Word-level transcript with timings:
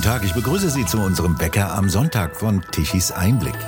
Guten 0.00 0.12
Tag, 0.12 0.24
ich 0.24 0.32
begrüße 0.32 0.70
Sie 0.70 0.86
zu 0.86 0.98
unserem 0.98 1.36
Bäcker 1.36 1.74
am 1.74 1.90
Sonntag 1.90 2.34
von 2.34 2.62
Tichys 2.72 3.12
Einblick. 3.12 3.58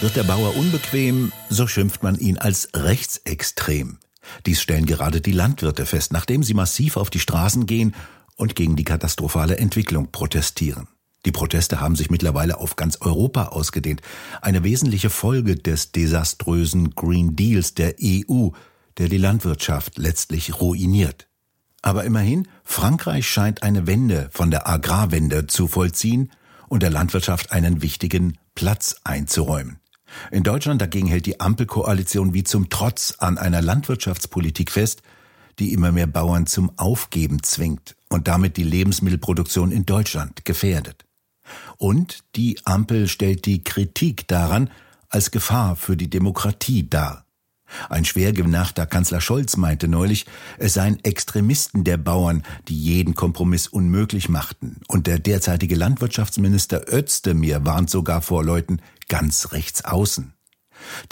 Wird 0.00 0.16
der 0.16 0.22
Bauer 0.22 0.56
unbequem, 0.56 1.30
so 1.50 1.66
schimpft 1.66 2.02
man 2.02 2.18
ihn 2.18 2.38
als 2.38 2.70
rechtsextrem. 2.74 3.98
Dies 4.46 4.62
stellen 4.62 4.86
gerade 4.86 5.20
die 5.20 5.32
Landwirte 5.32 5.84
fest, 5.84 6.14
nachdem 6.14 6.42
sie 6.42 6.54
massiv 6.54 6.96
auf 6.96 7.10
die 7.10 7.18
Straßen 7.18 7.66
gehen 7.66 7.94
und 8.36 8.56
gegen 8.56 8.76
die 8.76 8.84
katastrophale 8.84 9.58
Entwicklung 9.58 10.10
protestieren. 10.10 10.88
Die 11.26 11.32
Proteste 11.32 11.82
haben 11.82 11.96
sich 11.96 12.08
mittlerweile 12.08 12.56
auf 12.56 12.76
ganz 12.76 12.96
Europa 13.02 13.48
ausgedehnt. 13.48 14.00
Eine 14.40 14.64
wesentliche 14.64 15.10
Folge 15.10 15.54
des 15.56 15.92
desaströsen 15.92 16.94
Green 16.94 17.36
Deals 17.36 17.74
der 17.74 17.96
EU, 18.02 18.48
der 18.96 19.10
die 19.10 19.18
Landwirtschaft 19.18 19.98
letztlich 19.98 20.62
ruiniert. 20.62 21.29
Aber 21.82 22.04
immerhin, 22.04 22.48
Frankreich 22.62 23.28
scheint 23.28 23.62
eine 23.62 23.86
Wende 23.86 24.28
von 24.32 24.50
der 24.50 24.68
Agrarwende 24.68 25.46
zu 25.46 25.66
vollziehen 25.66 26.30
und 26.68 26.82
der 26.82 26.90
Landwirtschaft 26.90 27.52
einen 27.52 27.82
wichtigen 27.82 28.38
Platz 28.54 28.96
einzuräumen. 29.04 29.78
In 30.30 30.42
Deutschland 30.42 30.82
dagegen 30.82 31.06
hält 31.06 31.26
die 31.26 31.40
Ampelkoalition 31.40 32.34
wie 32.34 32.44
zum 32.44 32.68
Trotz 32.68 33.14
an 33.18 33.38
einer 33.38 33.62
Landwirtschaftspolitik 33.62 34.70
fest, 34.70 35.02
die 35.58 35.72
immer 35.72 35.92
mehr 35.92 36.06
Bauern 36.06 36.46
zum 36.46 36.76
Aufgeben 36.78 37.42
zwingt 37.42 37.96
und 38.08 38.28
damit 38.28 38.56
die 38.56 38.64
Lebensmittelproduktion 38.64 39.72
in 39.72 39.86
Deutschland 39.86 40.44
gefährdet. 40.44 41.04
Und 41.76 42.20
die 42.36 42.58
Ampel 42.64 43.08
stellt 43.08 43.46
die 43.46 43.64
Kritik 43.64 44.28
daran 44.28 44.70
als 45.08 45.30
Gefahr 45.30 45.76
für 45.76 45.96
die 45.96 46.10
Demokratie 46.10 46.88
dar. 46.88 47.26
Ein 47.88 48.04
schwer 48.04 48.32
genervter 48.32 48.86
Kanzler 48.86 49.20
Scholz 49.20 49.56
meinte 49.56 49.88
neulich, 49.88 50.26
es 50.58 50.74
seien 50.74 51.02
Extremisten 51.04 51.84
der 51.84 51.96
Bauern, 51.96 52.42
die 52.68 52.78
jeden 52.78 53.14
Kompromiss 53.14 53.68
unmöglich 53.68 54.28
machten. 54.28 54.80
Und 54.88 55.06
der 55.06 55.18
derzeitige 55.18 55.74
Landwirtschaftsminister 55.74 56.92
Özdemir 56.92 57.64
warnt 57.64 57.90
sogar 57.90 58.22
vor 58.22 58.44
Leuten 58.44 58.80
ganz 59.08 59.52
rechts 59.52 59.84
außen. 59.84 60.32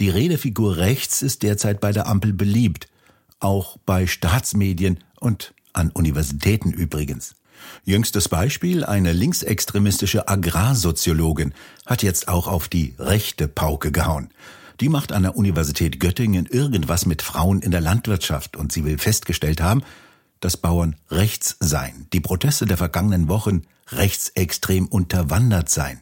Die 0.01 0.11
Redefigur 0.11 0.77
rechts 0.77 1.23
ist 1.23 1.43
derzeit 1.43 1.81
bei 1.81 1.93
der 1.93 2.07
Ampel 2.07 2.33
beliebt, 2.33 2.89
auch 3.41 3.77
bei 3.85 4.07
Staatsmedien 4.07 5.05
und 5.21 5.55
an 5.73 5.91
Universitäten 5.91 6.73
übrigens. 6.73 7.35
Jüngstes 7.85 8.29
Beispiel, 8.29 8.85
eine 8.85 9.13
linksextremistische 9.13 10.29
Agrarsoziologin 10.29 11.55
hat 11.87 12.03
jetzt 12.03 12.29
auch 12.29 12.47
auf 12.47 12.69
die 12.69 12.95
rechte 12.99 13.49
Pauke 13.49 13.93
gehauen. 13.93 14.31
Die 14.81 14.89
macht 14.89 15.13
an 15.13 15.25
der 15.25 15.37
Universität 15.37 15.99
Göttingen 15.99 16.47
irgendwas 16.47 17.05
mit 17.05 17.23
Frauen 17.23 17.63
in 17.63 17.73
der 17.73 17.81
Landwirtschaft 17.81 18.57
und 18.57 18.71
sie 18.71 18.85
will 18.85 18.99
festgestellt 18.99 19.61
haben, 19.61 19.83
dass 20.39 20.57
Bauern 20.57 20.95
rechts 21.11 21.57
seien, 21.59 22.07
die 22.13 22.21
Proteste 22.21 22.65
der 22.65 22.77
vergangenen 22.77 23.29
Wochen 23.29 23.63
rechtsextrem 23.91 24.87
unterwandert 24.87 25.69
seien. 25.69 26.01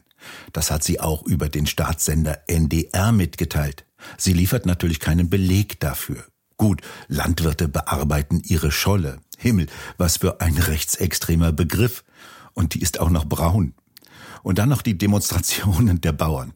Das 0.53 0.69
hat 0.69 0.83
sie 0.83 0.99
auch 0.99 1.23
über 1.23 1.49
den 1.49 1.65
Staatssender 1.65 2.41
NDR 2.47 3.11
mitgeteilt. 3.11 3.85
Sie 4.17 4.33
liefert 4.33 4.67
natürlich 4.67 4.99
keinen 4.99 5.29
Beleg 5.29 5.79
dafür. 5.79 6.23
Gut, 6.57 6.81
Landwirte 7.07 7.67
bearbeiten 7.67 8.41
ihre 8.43 8.71
Scholle. 8.71 9.19
Himmel, 9.37 9.67
was 9.97 10.17
für 10.17 10.41
ein 10.41 10.57
rechtsextremer 10.57 11.51
Begriff. 11.51 12.03
Und 12.53 12.73
die 12.73 12.81
ist 12.81 12.99
auch 12.99 13.09
noch 13.09 13.25
braun. 13.25 13.73
Und 14.43 14.59
dann 14.59 14.69
noch 14.69 14.81
die 14.81 14.97
Demonstrationen 14.97 16.01
der 16.01 16.13
Bauern. 16.13 16.53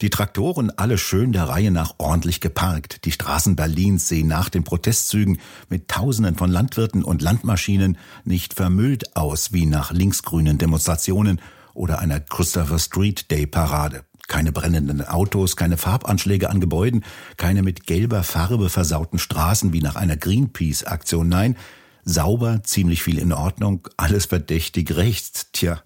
Die 0.00 0.10
Traktoren 0.10 0.70
alle 0.70 0.98
schön 0.98 1.32
der 1.32 1.48
Reihe 1.48 1.70
nach 1.70 1.94
ordentlich 1.98 2.40
geparkt. 2.40 3.04
Die 3.04 3.12
Straßen 3.12 3.56
Berlins 3.56 4.08
sehen 4.08 4.26
nach 4.26 4.48
den 4.48 4.64
Protestzügen 4.64 5.38
mit 5.68 5.88
Tausenden 5.88 6.36
von 6.36 6.50
Landwirten 6.50 7.04
und 7.04 7.22
Landmaschinen 7.22 7.96
nicht 8.24 8.54
vermüllt 8.54 9.16
aus 9.16 9.52
wie 9.52 9.66
nach 9.66 9.92
linksgrünen 9.92 10.58
Demonstrationen 10.58 11.40
oder 11.74 12.00
einer 12.00 12.20
Christopher 12.20 12.78
Street 12.78 13.30
Day 13.30 13.46
Parade. 13.46 14.04
Keine 14.26 14.52
brennenden 14.52 15.06
Autos, 15.06 15.54
keine 15.54 15.76
Farbanschläge 15.76 16.50
an 16.50 16.60
Gebäuden, 16.60 17.04
keine 17.36 17.62
mit 17.62 17.86
gelber 17.86 18.22
Farbe 18.22 18.70
versauten 18.70 19.18
Straßen 19.18 19.72
wie 19.72 19.82
nach 19.82 19.96
einer 19.96 20.16
Greenpeace-Aktion. 20.16 21.28
Nein, 21.28 21.56
sauber, 22.04 22.62
ziemlich 22.62 23.02
viel 23.02 23.18
in 23.18 23.32
Ordnung, 23.32 23.86
alles 23.96 24.26
verdächtig 24.26 24.96
rechts. 24.96 25.52
Tja. 25.52 25.82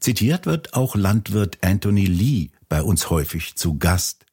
Zitiert 0.00 0.46
wird 0.46 0.72
auch 0.72 0.96
Landwirt 0.96 1.58
Anthony 1.60 2.06
Lee 2.06 2.48
bei 2.68 2.82
uns 2.82 3.10
häufig 3.10 3.56
zu 3.56 3.78
Gast. 3.78 4.24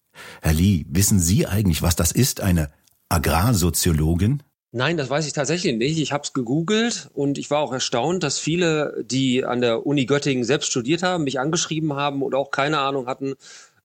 Herr 0.41 0.53
Lee, 0.53 0.85
wissen 0.89 1.19
Sie 1.19 1.45
eigentlich, 1.45 1.81
was 1.81 1.97
das 1.97 2.13
ist, 2.13 2.41
eine 2.41 2.71
Agrarsoziologin? 3.09 4.43
Nein, 4.71 4.95
das 4.95 5.09
weiß 5.09 5.27
ich 5.27 5.33
tatsächlich 5.33 5.75
nicht. 5.75 5.99
Ich 5.99 6.13
habe 6.13 6.23
es 6.23 6.33
gegoogelt 6.33 7.09
und 7.13 7.37
ich 7.37 7.49
war 7.49 7.59
auch 7.59 7.73
erstaunt, 7.73 8.23
dass 8.23 8.39
viele, 8.39 9.03
die 9.05 9.43
an 9.43 9.59
der 9.59 9.85
Uni 9.85 10.05
Göttingen 10.05 10.43
selbst 10.43 10.71
studiert 10.71 11.03
haben, 11.03 11.25
mich 11.25 11.39
angeschrieben 11.39 11.93
haben 11.93 12.21
und 12.21 12.33
auch 12.33 12.51
keine 12.51 12.79
Ahnung 12.79 13.07
hatten, 13.07 13.35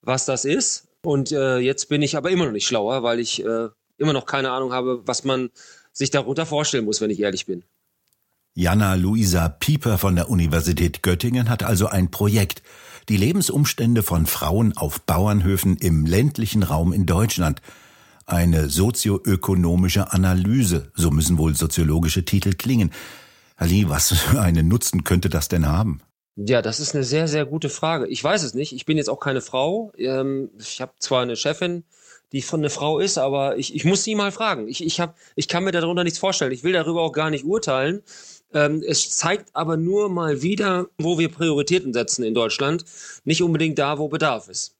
was 0.03 0.25
das 0.25 0.44
ist. 0.44 0.88
Und 1.03 1.32
äh, 1.32 1.59
jetzt 1.59 1.88
bin 1.88 2.03
ich 2.03 2.16
aber 2.16 2.31
immer 2.31 2.44
noch 2.44 2.53
nicht 2.53 2.66
schlauer, 2.66 3.03
weil 3.03 3.19
ich 3.19 3.44
äh, 3.44 3.69
immer 3.99 4.12
noch 4.12 4.26
keine 4.26 4.50
Ahnung 4.50 4.72
habe, 4.72 5.03
was 5.04 5.25
man 5.25 5.50
sich 5.93 6.10
darunter 6.10 6.47
vorstellen 6.47 6.84
muss, 6.84 7.00
wenn 7.00 7.10
ich 7.10 7.20
ehrlich 7.20 7.47
bin. 7.47 7.64
Jana 8.54 8.96
Luisa 8.96 9.48
Pieper 9.48 9.96
von 9.96 10.14
der 10.14 10.28
Universität 10.28 11.02
Göttingen 11.02 11.48
hat 11.48 11.62
also 11.62 11.86
ein 11.86 12.10
Projekt, 12.10 12.62
die 13.08 13.16
Lebensumstände 13.16 14.02
von 14.02 14.26
Frauen 14.26 14.76
auf 14.76 15.00
Bauernhöfen 15.00 15.78
im 15.78 16.04
ländlichen 16.04 16.62
Raum 16.62 16.92
in 16.92 17.06
Deutschland. 17.06 17.62
Eine 18.26 18.68
sozioökonomische 18.68 20.12
Analyse, 20.12 20.92
so 20.94 21.10
müssen 21.10 21.38
wohl 21.38 21.54
soziologische 21.54 22.26
Titel 22.26 22.52
klingen. 22.52 22.92
Ali, 23.56 23.88
was 23.88 24.12
für 24.12 24.42
einen 24.42 24.69
Nutzen 24.69 25.02
könnte 25.02 25.30
das 25.30 25.48
denn 25.48 25.66
haben? 25.66 26.02
Ja, 26.36 26.60
das 26.60 26.78
ist 26.78 26.94
eine 26.94 27.04
sehr, 27.04 27.28
sehr 27.28 27.46
gute 27.46 27.70
Frage. 27.70 28.06
Ich 28.06 28.22
weiß 28.22 28.42
es 28.42 28.52
nicht. 28.52 28.74
Ich 28.74 28.84
bin 28.84 28.98
jetzt 28.98 29.08
auch 29.08 29.20
keine 29.20 29.40
Frau. 29.40 29.92
Ähm, 29.96 30.50
ich 30.58 30.82
habe 30.82 30.92
zwar 30.98 31.22
eine 31.22 31.36
Chefin, 31.36 31.84
die 32.32 32.42
von 32.42 32.60
einer 32.60 32.70
Frau 32.70 32.98
ist, 32.98 33.16
aber 33.16 33.56
ich, 33.56 33.74
ich 33.74 33.86
muss 33.86 34.04
sie 34.04 34.14
mal 34.14 34.32
fragen. 34.32 34.69
Ich, 34.69 34.84
ich, 34.84 35.00
hab, 35.00 35.16
ich 35.36 35.48
kann 35.48 35.64
mir 35.64 35.72
darunter 35.72 36.04
nichts 36.04 36.19
vorstellen. 36.19 36.52
Ich 36.52 36.64
will 36.64 36.72
darüber 36.74 37.00
auch 37.00 37.12
gar 37.12 37.30
nicht 37.30 37.44
urteilen. 37.44 38.02
Ähm, 38.54 38.82
es 38.86 39.16
zeigt 39.16 39.54
aber 39.54 39.76
nur 39.76 40.08
mal 40.08 40.42
wieder, 40.42 40.86
wo 40.98 41.18
wir 41.18 41.30
Prioritäten 41.30 41.92
setzen 41.92 42.24
in 42.24 42.34
Deutschland, 42.34 42.84
nicht 43.24 43.42
unbedingt 43.42 43.78
da, 43.78 43.98
wo 43.98 44.08
Bedarf 44.08 44.48
ist. 44.48 44.74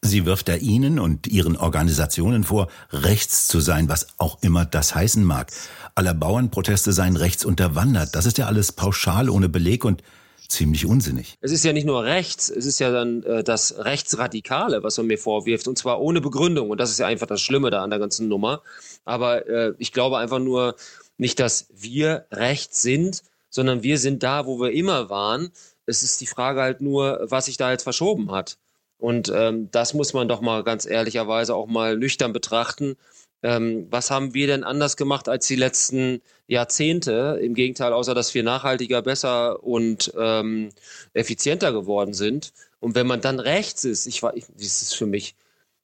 Sie 0.00 0.26
wirft 0.26 0.48
er 0.48 0.58
Ihnen 0.58 1.00
und 1.00 1.26
Ihren 1.26 1.56
Organisationen 1.56 2.44
vor, 2.44 2.68
rechts 2.90 3.48
zu 3.48 3.60
sein, 3.60 3.88
was 3.88 4.06
auch 4.18 4.38
immer 4.42 4.64
das 4.64 4.94
heißen 4.94 5.24
mag. 5.24 5.50
Aller 5.96 6.14
Bauernproteste 6.14 6.92
seien 6.92 7.16
rechts 7.16 7.44
unterwandert. 7.44 8.14
Das 8.14 8.24
ist 8.24 8.38
ja 8.38 8.46
alles 8.46 8.70
pauschal 8.70 9.28
ohne 9.28 9.48
Beleg 9.48 9.84
und 9.84 10.02
ziemlich 10.48 10.86
unsinnig. 10.86 11.36
Es 11.40 11.50
ist 11.52 11.64
ja 11.64 11.72
nicht 11.72 11.84
nur 11.84 12.04
rechts, 12.04 12.48
es 12.48 12.64
ist 12.64 12.78
ja 12.78 12.90
dann 12.90 13.22
äh, 13.24 13.44
das 13.44 13.74
Rechtsradikale, 13.78 14.82
was 14.82 14.96
man 14.96 15.08
mir 15.08 15.18
vorwirft, 15.18 15.68
und 15.68 15.76
zwar 15.76 16.00
ohne 16.00 16.20
Begründung. 16.20 16.70
Und 16.70 16.78
das 16.80 16.90
ist 16.90 16.98
ja 16.98 17.06
einfach 17.06 17.26
das 17.26 17.42
Schlimme 17.42 17.70
da 17.70 17.82
an 17.82 17.90
der 17.90 17.98
ganzen 17.98 18.28
Nummer. 18.28 18.62
Aber 19.04 19.46
äh, 19.48 19.74
ich 19.78 19.92
glaube 19.92 20.18
einfach 20.18 20.38
nur, 20.38 20.76
nicht, 21.18 21.40
dass 21.40 21.66
wir 21.70 22.26
rechts 22.30 22.82
sind, 22.82 23.22
sondern 23.50 23.82
wir 23.82 23.98
sind 23.98 24.22
da, 24.22 24.46
wo 24.46 24.60
wir 24.60 24.72
immer 24.72 25.10
waren. 25.10 25.50
Es 25.86 26.02
ist 26.02 26.20
die 26.20 26.26
Frage 26.26 26.60
halt 26.60 26.80
nur, 26.80 27.20
was 27.22 27.46
sich 27.46 27.56
da 27.56 27.70
jetzt 27.70 27.82
verschoben 27.82 28.30
hat. 28.30 28.58
Und 28.98 29.30
ähm, 29.34 29.70
das 29.70 29.94
muss 29.94 30.12
man 30.12 30.28
doch 30.28 30.40
mal 30.40 30.64
ganz 30.64 30.86
ehrlicherweise 30.86 31.54
auch 31.54 31.66
mal 31.66 31.96
nüchtern 31.96 32.32
betrachten. 32.32 32.96
Ähm, 33.42 33.86
was 33.90 34.10
haben 34.10 34.34
wir 34.34 34.48
denn 34.48 34.64
anders 34.64 34.96
gemacht 34.96 35.28
als 35.28 35.46
die 35.46 35.56
letzten 35.56 36.20
Jahrzehnte? 36.48 37.38
Im 37.40 37.54
Gegenteil, 37.54 37.92
außer 37.92 38.14
dass 38.14 38.34
wir 38.34 38.42
nachhaltiger, 38.42 39.02
besser 39.02 39.62
und 39.62 40.12
ähm, 40.18 40.70
effizienter 41.14 41.72
geworden 41.72 42.14
sind. 42.14 42.52
Und 42.80 42.96
wenn 42.96 43.06
man 43.06 43.20
dann 43.20 43.38
rechts 43.38 43.84
ist, 43.84 44.06
ich 44.06 44.22
ich, 44.34 44.46
das 44.56 44.82
ist 44.82 44.94
für 44.94 45.06
mich, 45.06 45.36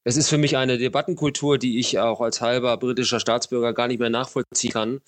es 0.05 0.17
ist 0.17 0.29
für 0.29 0.39
mich 0.39 0.57
eine 0.57 0.79
Debattenkultur, 0.79 1.59
die 1.59 1.79
ich 1.79 1.99
auch 1.99 2.21
als 2.21 2.41
halber 2.41 2.77
britischer 2.77 3.21
Staatsbürger 3.21 3.73
gar 3.73 3.89
nicht 3.89 4.01
mehr 4.01 4.11
nachvollziehen 4.11 4.73
kann. 4.73 5.01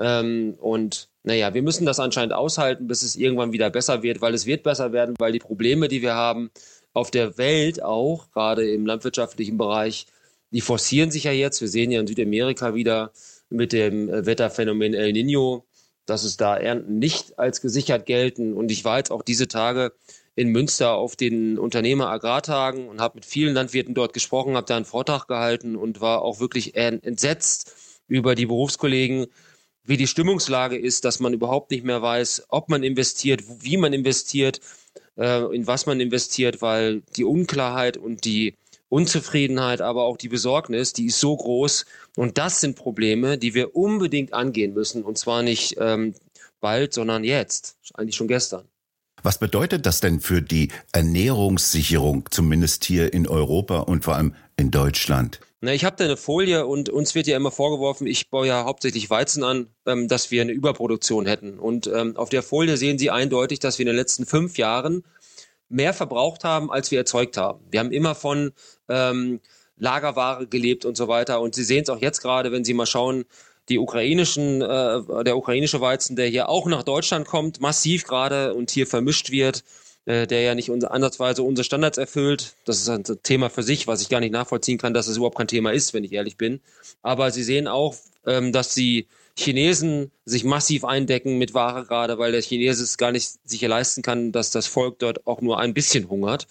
Ähm, 0.00 0.54
und 0.58 1.08
naja, 1.22 1.52
wir 1.54 1.62
müssen 1.62 1.84
das 1.86 2.00
anscheinend 2.00 2.32
aushalten, 2.32 2.86
bis 2.88 3.02
es 3.02 3.16
irgendwann 3.16 3.52
wieder 3.52 3.68
besser 3.70 4.02
wird, 4.02 4.20
weil 4.22 4.34
es 4.34 4.46
wird 4.46 4.62
besser 4.62 4.92
werden, 4.92 5.14
weil 5.18 5.32
die 5.32 5.38
Probleme, 5.38 5.88
die 5.88 6.02
wir 6.02 6.14
haben 6.14 6.50
auf 6.94 7.10
der 7.10 7.36
Welt 7.36 7.82
auch, 7.82 8.30
gerade 8.30 8.70
im 8.70 8.86
landwirtschaftlichen 8.86 9.58
Bereich, 9.58 10.06
die 10.50 10.62
forcieren 10.62 11.10
sich 11.10 11.24
ja 11.24 11.32
jetzt. 11.32 11.60
Wir 11.60 11.68
sehen 11.68 11.90
ja 11.90 12.00
in 12.00 12.06
Südamerika 12.06 12.74
wieder 12.74 13.12
mit 13.50 13.72
dem 13.72 14.08
äh, 14.08 14.24
Wetterphänomen 14.24 14.94
El 14.94 15.12
Nino, 15.12 15.66
dass 16.06 16.24
es 16.24 16.38
da 16.38 16.56
Ernten 16.56 16.98
nicht 16.98 17.38
als 17.38 17.60
gesichert 17.60 18.06
gelten. 18.06 18.54
Und 18.54 18.70
ich 18.70 18.84
war 18.84 18.98
jetzt 18.98 19.10
auch 19.10 19.22
diese 19.22 19.48
Tage 19.48 19.92
in 20.38 20.50
Münster 20.50 20.94
auf 20.94 21.16
den 21.16 21.58
Unternehmer 21.58 22.10
Agrartagen 22.10 22.88
und 22.88 23.00
habe 23.00 23.16
mit 23.16 23.26
vielen 23.26 23.54
Landwirten 23.54 23.92
dort 23.92 24.12
gesprochen, 24.12 24.54
habe 24.54 24.68
da 24.68 24.76
einen 24.76 24.84
Vortrag 24.84 25.26
gehalten 25.26 25.74
und 25.74 26.00
war 26.00 26.22
auch 26.22 26.38
wirklich 26.38 26.76
entsetzt 26.76 27.74
über 28.06 28.36
die 28.36 28.46
Berufskollegen, 28.46 29.26
wie 29.82 29.96
die 29.96 30.06
Stimmungslage 30.06 30.78
ist, 30.78 31.04
dass 31.04 31.18
man 31.18 31.32
überhaupt 31.32 31.72
nicht 31.72 31.82
mehr 31.82 32.02
weiß, 32.02 32.44
ob 32.50 32.68
man 32.68 32.84
investiert, 32.84 33.42
wie 33.62 33.78
man 33.78 33.92
investiert, 33.92 34.60
äh, 35.16 35.42
in 35.52 35.66
was 35.66 35.86
man 35.86 35.98
investiert, 35.98 36.62
weil 36.62 37.02
die 37.16 37.24
Unklarheit 37.24 37.96
und 37.96 38.24
die 38.24 38.54
Unzufriedenheit, 38.90 39.80
aber 39.80 40.04
auch 40.04 40.16
die 40.16 40.28
Besorgnis, 40.28 40.92
die 40.92 41.06
ist 41.06 41.18
so 41.18 41.36
groß. 41.36 41.84
Und 42.16 42.38
das 42.38 42.60
sind 42.60 42.76
Probleme, 42.76 43.38
die 43.38 43.54
wir 43.54 43.74
unbedingt 43.74 44.32
angehen 44.34 44.72
müssen. 44.72 45.02
Und 45.02 45.18
zwar 45.18 45.42
nicht 45.42 45.74
ähm, 45.80 46.14
bald, 46.60 46.94
sondern 46.94 47.24
jetzt, 47.24 47.76
eigentlich 47.94 48.14
schon 48.14 48.28
gestern. 48.28 48.68
Was 49.22 49.38
bedeutet 49.38 49.86
das 49.86 50.00
denn 50.00 50.20
für 50.20 50.42
die 50.42 50.68
Ernährungssicherung, 50.92 52.28
zumindest 52.30 52.84
hier 52.84 53.12
in 53.12 53.26
Europa 53.26 53.80
und 53.80 54.04
vor 54.04 54.14
allem 54.14 54.34
in 54.56 54.70
Deutschland? 54.70 55.40
Na, 55.60 55.72
ich 55.72 55.84
habe 55.84 55.96
da 55.96 56.04
eine 56.04 56.16
Folie 56.16 56.66
und 56.66 56.88
uns 56.88 57.16
wird 57.16 57.26
ja 57.26 57.36
immer 57.36 57.50
vorgeworfen, 57.50 58.06
ich 58.06 58.30
baue 58.30 58.46
ja 58.46 58.64
hauptsächlich 58.64 59.10
Weizen 59.10 59.42
an, 59.42 59.66
ähm, 59.86 60.06
dass 60.06 60.30
wir 60.30 60.42
eine 60.42 60.52
Überproduktion 60.52 61.26
hätten. 61.26 61.58
Und 61.58 61.88
ähm, 61.88 62.16
auf 62.16 62.28
der 62.28 62.44
Folie 62.44 62.76
sehen 62.76 62.98
Sie 62.98 63.10
eindeutig, 63.10 63.58
dass 63.58 63.78
wir 63.78 63.82
in 63.82 63.88
den 63.88 63.96
letzten 63.96 64.24
fünf 64.24 64.56
Jahren 64.56 65.02
mehr 65.68 65.92
verbraucht 65.94 66.44
haben, 66.44 66.70
als 66.70 66.92
wir 66.92 66.98
erzeugt 66.98 67.36
haben. 67.36 67.64
Wir 67.70 67.80
haben 67.80 67.90
immer 67.90 68.14
von 68.14 68.52
ähm, 68.88 69.40
Lagerware 69.76 70.46
gelebt 70.46 70.84
und 70.84 70.96
so 70.96 71.08
weiter. 71.08 71.40
Und 71.40 71.56
Sie 71.56 71.64
sehen 71.64 71.82
es 71.82 71.90
auch 71.90 72.00
jetzt 72.00 72.20
gerade, 72.20 72.52
wenn 72.52 72.64
Sie 72.64 72.74
mal 72.74 72.86
schauen, 72.86 73.24
die 73.68 73.78
ukrainischen, 73.78 74.62
äh, 74.62 75.24
der 75.24 75.36
ukrainische 75.36 75.80
Weizen, 75.80 76.16
der 76.16 76.26
hier 76.26 76.48
auch 76.48 76.66
nach 76.66 76.82
Deutschland 76.82 77.26
kommt, 77.26 77.60
massiv 77.60 78.04
gerade 78.04 78.54
und 78.54 78.70
hier 78.70 78.86
vermischt 78.86 79.30
wird, 79.30 79.64
äh, 80.06 80.26
der 80.26 80.42
ja 80.42 80.54
nicht 80.54 80.70
unser, 80.70 80.90
ansatzweise 80.92 81.42
unsere 81.42 81.64
Standards 81.64 81.98
erfüllt. 81.98 82.54
Das 82.64 82.78
ist 82.78 82.88
ein 82.88 83.04
Thema 83.22 83.50
für 83.50 83.62
sich, 83.62 83.86
was 83.86 84.00
ich 84.00 84.08
gar 84.08 84.20
nicht 84.20 84.32
nachvollziehen 84.32 84.78
kann, 84.78 84.94
dass 84.94 85.06
es 85.06 85.16
überhaupt 85.16 85.36
kein 85.36 85.48
Thema 85.48 85.72
ist, 85.72 85.94
wenn 85.94 86.04
ich 86.04 86.12
ehrlich 86.12 86.36
bin. 86.36 86.60
Aber 87.02 87.30
Sie 87.30 87.42
sehen 87.42 87.68
auch, 87.68 87.94
ähm, 88.26 88.52
dass 88.52 88.74
die 88.74 89.06
Chinesen 89.36 90.10
sich 90.24 90.44
massiv 90.44 90.84
eindecken 90.84 91.38
mit 91.38 91.54
Ware 91.54 91.84
gerade, 91.84 92.18
weil 92.18 92.32
der 92.32 92.42
Chinese 92.42 92.82
es 92.82 92.98
gar 92.98 93.12
nicht 93.12 93.28
sicher 93.44 93.68
leisten 93.68 94.02
kann, 94.02 94.32
dass 94.32 94.50
das 94.50 94.66
Volk 94.66 94.98
dort 94.98 95.26
auch 95.26 95.40
nur 95.40 95.58
ein 95.58 95.74
bisschen 95.74 96.08
hungert. 96.08 96.46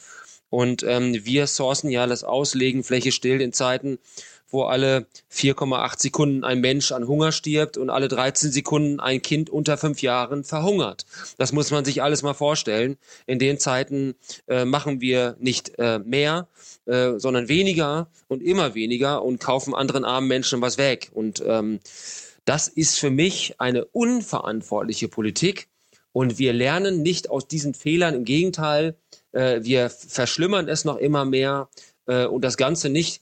Und 0.50 0.84
ähm, 0.84 1.26
wir 1.26 1.48
sourcen 1.48 1.90
ja 1.90 2.08
das 2.08 2.24
Auslegen 2.24 2.84
Fläche 2.84 3.12
still 3.12 3.42
in 3.42 3.52
Zeiten, 3.52 4.00
wo 4.50 4.64
alle 4.64 5.08
4,8 5.32 6.00
Sekunden 6.00 6.44
ein 6.44 6.62
Mensch 6.62 6.92
an 6.92 7.08
Hunger 7.08 7.32
stirbt 7.32 7.78
und 7.78 7.90
alle 7.90 8.08
13 8.08 8.52
Sekunden 8.52 9.00
ein 9.00 9.22
Kind 9.22 9.50
unter 9.50 9.78
fünf 9.78 10.02
Jahren 10.02 10.44
verhungert. 10.44 11.06
Das 11.38 11.52
muss 11.52 11.72
man 11.72 11.86
sich 11.86 12.02
alles 12.02 12.24
mal 12.24 12.34
vorstellen. 12.34 12.98
In 13.26 13.40
den 13.40 13.60
Zeiten 13.60 14.16
äh, 14.48 14.66
machen 14.66 15.02
wir 15.02 15.36
nicht 15.40 15.78
äh, 15.78 16.00
mehr, 16.00 16.48
äh, 16.86 17.14
sondern 17.18 17.50
weniger 17.50 18.10
und 18.28 18.42
immer 18.42 18.76
weniger 18.76 19.24
und 19.24 19.40
kaufen 19.40 19.74
anderen 19.74 20.06
armen 20.06 20.28
Menschen 20.28 20.62
was 20.62 20.78
weg. 20.78 21.10
Und 21.14 21.44
ähm, 21.46 21.80
das 22.46 22.70
ist 22.70 22.98
für 22.98 23.10
mich 23.10 23.56
eine 23.60 23.86
unverantwortliche 23.86 25.10
Politik. 25.10 25.68
Und 26.14 26.40
wir 26.40 26.54
lernen 26.54 27.04
nicht 27.04 27.30
aus 27.30 27.48
diesen 27.48 27.74
Fehlern. 27.74 28.16
Im 28.16 28.24
Gegenteil, 28.24 28.96
äh, 29.34 29.60
wir 29.64 29.90
verschlimmern 29.90 30.68
es 30.70 30.86
noch 30.86 30.98
immer 30.98 31.26
mehr. 31.26 31.70
Äh, 32.08 32.26
und 32.26 32.44
das 32.44 32.58
Ganze 32.58 32.90
nicht 32.90 33.22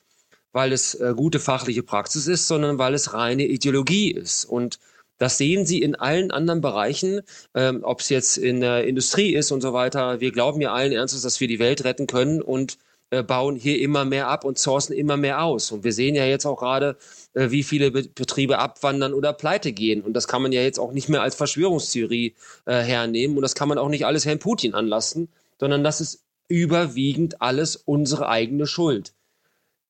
weil 0.56 0.72
es 0.72 0.96
äh, 0.96 1.14
gute 1.18 1.42
fachliche 1.42 1.84
Praxis 1.84 2.28
ist, 2.28 2.48
sondern 2.48 2.78
weil 2.78 2.94
es 2.94 3.14
reine 3.14 3.46
Ideologie 3.46 4.10
ist. 4.10 4.46
Und 4.46 4.80
das 5.18 5.38
sehen 5.38 5.66
Sie 5.66 5.82
in 5.82 5.96
allen 5.96 6.32
anderen 6.32 6.62
Bereichen, 6.62 7.24
ähm, 7.54 7.82
ob 7.84 8.00
es 8.00 8.08
jetzt 8.08 8.38
in 8.38 8.62
der 8.62 8.88
Industrie 8.88 9.36
ist 9.36 9.52
und 9.52 9.60
so 9.60 9.74
weiter. 9.74 10.22
Wir 10.22 10.32
glauben 10.32 10.62
ja 10.62 10.72
allen 10.72 10.94
Ernstes, 10.94 11.24
dass 11.24 11.42
wir 11.42 11.50
die 11.50 11.60
Welt 11.60 11.84
retten 11.84 12.08
können 12.08 12.42
und 12.42 12.78
äh, 13.10 13.22
bauen 13.22 13.58
hier 13.58 13.82
immer 13.82 14.06
mehr 14.06 14.30
ab 14.30 14.46
und 14.46 14.58
sourcen 14.58 14.94
immer 14.94 15.18
mehr 15.18 15.44
aus. 15.44 15.74
Und 15.74 15.84
wir 15.84 15.92
sehen 15.92 16.16
ja 16.16 16.24
jetzt 16.24 16.46
auch 16.46 16.60
gerade, 16.60 16.96
äh, 17.34 17.52
wie 17.52 17.64
viele 17.64 17.92
Be 17.92 18.04
Betriebe 18.04 18.58
abwandern 18.58 19.14
oder 19.14 19.34
pleite 19.34 19.74
gehen. 19.74 20.02
Und 20.04 20.14
das 20.14 20.26
kann 20.26 20.42
man 20.42 20.54
ja 20.54 20.62
jetzt 20.62 20.80
auch 20.80 20.94
nicht 20.94 21.10
mehr 21.10 21.22
als 21.22 21.36
Verschwörungstheorie 21.36 22.34
äh, 22.64 22.76
hernehmen. 22.76 23.36
Und 23.36 23.42
das 23.42 23.56
kann 23.56 23.68
man 23.68 23.78
auch 23.78 23.90
nicht 23.90 24.06
alles 24.06 24.26
Herrn 24.26 24.40
Putin 24.40 24.74
anlassen, 24.74 25.28
sondern 25.60 25.84
das 25.84 26.00
ist 26.00 26.24
überwiegend 26.48 27.42
alles 27.42 27.76
unsere 27.76 28.30
eigene 28.30 28.68
Schuld. 28.68 29.15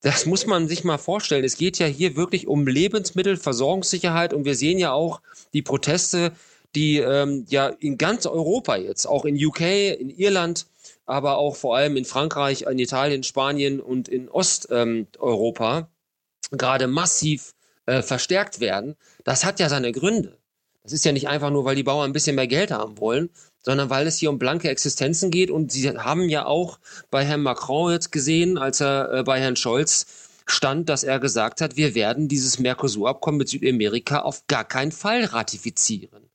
Das 0.02 0.26
muss 0.26 0.46
man 0.46 0.68
sich 0.68 0.84
mal 0.84 0.98
vorstellen. 0.98 1.44
Es 1.44 1.58
geht 1.58 1.80
ja 1.80 1.88
hier 1.88 2.16
wirklich 2.16 2.48
um 2.48 2.68
Lebensmittelversorgungssicherheit 2.68 4.34
und 4.34 4.46
wir 4.46 4.56
sehen 4.56 4.78
ja 4.78 4.92
auch 4.92 5.22
die 5.54 5.62
Proteste, 5.62 6.32
die 6.76 6.98
ähm, 6.98 7.46
ja 7.50 7.68
in 7.68 7.98
ganz 7.98 8.26
Europa 8.26 8.76
jetzt, 8.76 9.08
auch 9.08 9.26
in 9.26 9.44
UK, 9.44 9.62
in 9.62 10.10
Irland, 10.10 10.68
aber 11.06 11.38
auch 11.38 11.56
vor 11.56 11.76
allem 11.76 11.98
in 11.98 12.06
Frankreich, 12.06 12.64
in 12.64 12.80
Italien, 12.80 13.24
Spanien 13.24 13.80
und 13.80 14.08
in 14.08 14.30
Osteuropa 14.30 15.78
ähm, 15.78 16.58
gerade 16.58 16.88
massiv 16.88 17.54
äh, 17.86 18.02
verstärkt 18.02 18.60
werden. 18.60 18.96
Das 19.24 19.46
hat 19.46 19.60
ja 19.60 19.70
seine 19.70 19.92
Gründe. 19.92 20.38
Das 20.86 20.94
ist 20.94 21.04
ja 21.04 21.12
nicht 21.12 21.28
einfach 21.28 21.50
nur, 21.50 21.66
weil 21.66 21.76
die 21.76 21.82
Bauern 21.82 22.12
ein 22.12 22.14
bisschen 22.14 22.36
mehr 22.36 22.46
Geld 22.46 22.70
haben 22.70 23.00
wollen, 23.00 23.32
sondern 23.64 23.90
weil 23.90 24.06
es 24.06 24.20
hier 24.20 24.30
um 24.30 24.38
blanke 24.38 24.70
Existenzen 24.70 25.32
geht. 25.32 25.50
Und 25.50 25.72
sie 25.72 25.90
haben 25.90 26.30
ja 26.30 26.46
auch 26.46 26.78
bei 27.10 27.26
Herrn 27.26 27.42
Macron 27.42 27.92
jetzt 27.92 28.12
gesehen, 28.12 28.60
als 28.60 28.82
er 28.82 29.12
äh, 29.12 29.24
bei 29.24 29.40
Herrn 29.40 29.56
Scholz 29.56 30.06
stand, 30.46 30.88
dass 30.88 31.04
er 31.04 31.20
gesagt 31.20 31.60
hat, 31.60 31.76
wir 31.76 31.96
werden 31.96 32.28
dieses 32.28 32.60
Mercosur-Abkommen 32.60 33.40
mit 33.40 33.50
Südamerika 33.50 34.20
auf 34.20 34.46
gar 34.46 34.64
keinen 34.64 34.92
Fall 34.92 35.26
ratifizieren. 35.26 36.30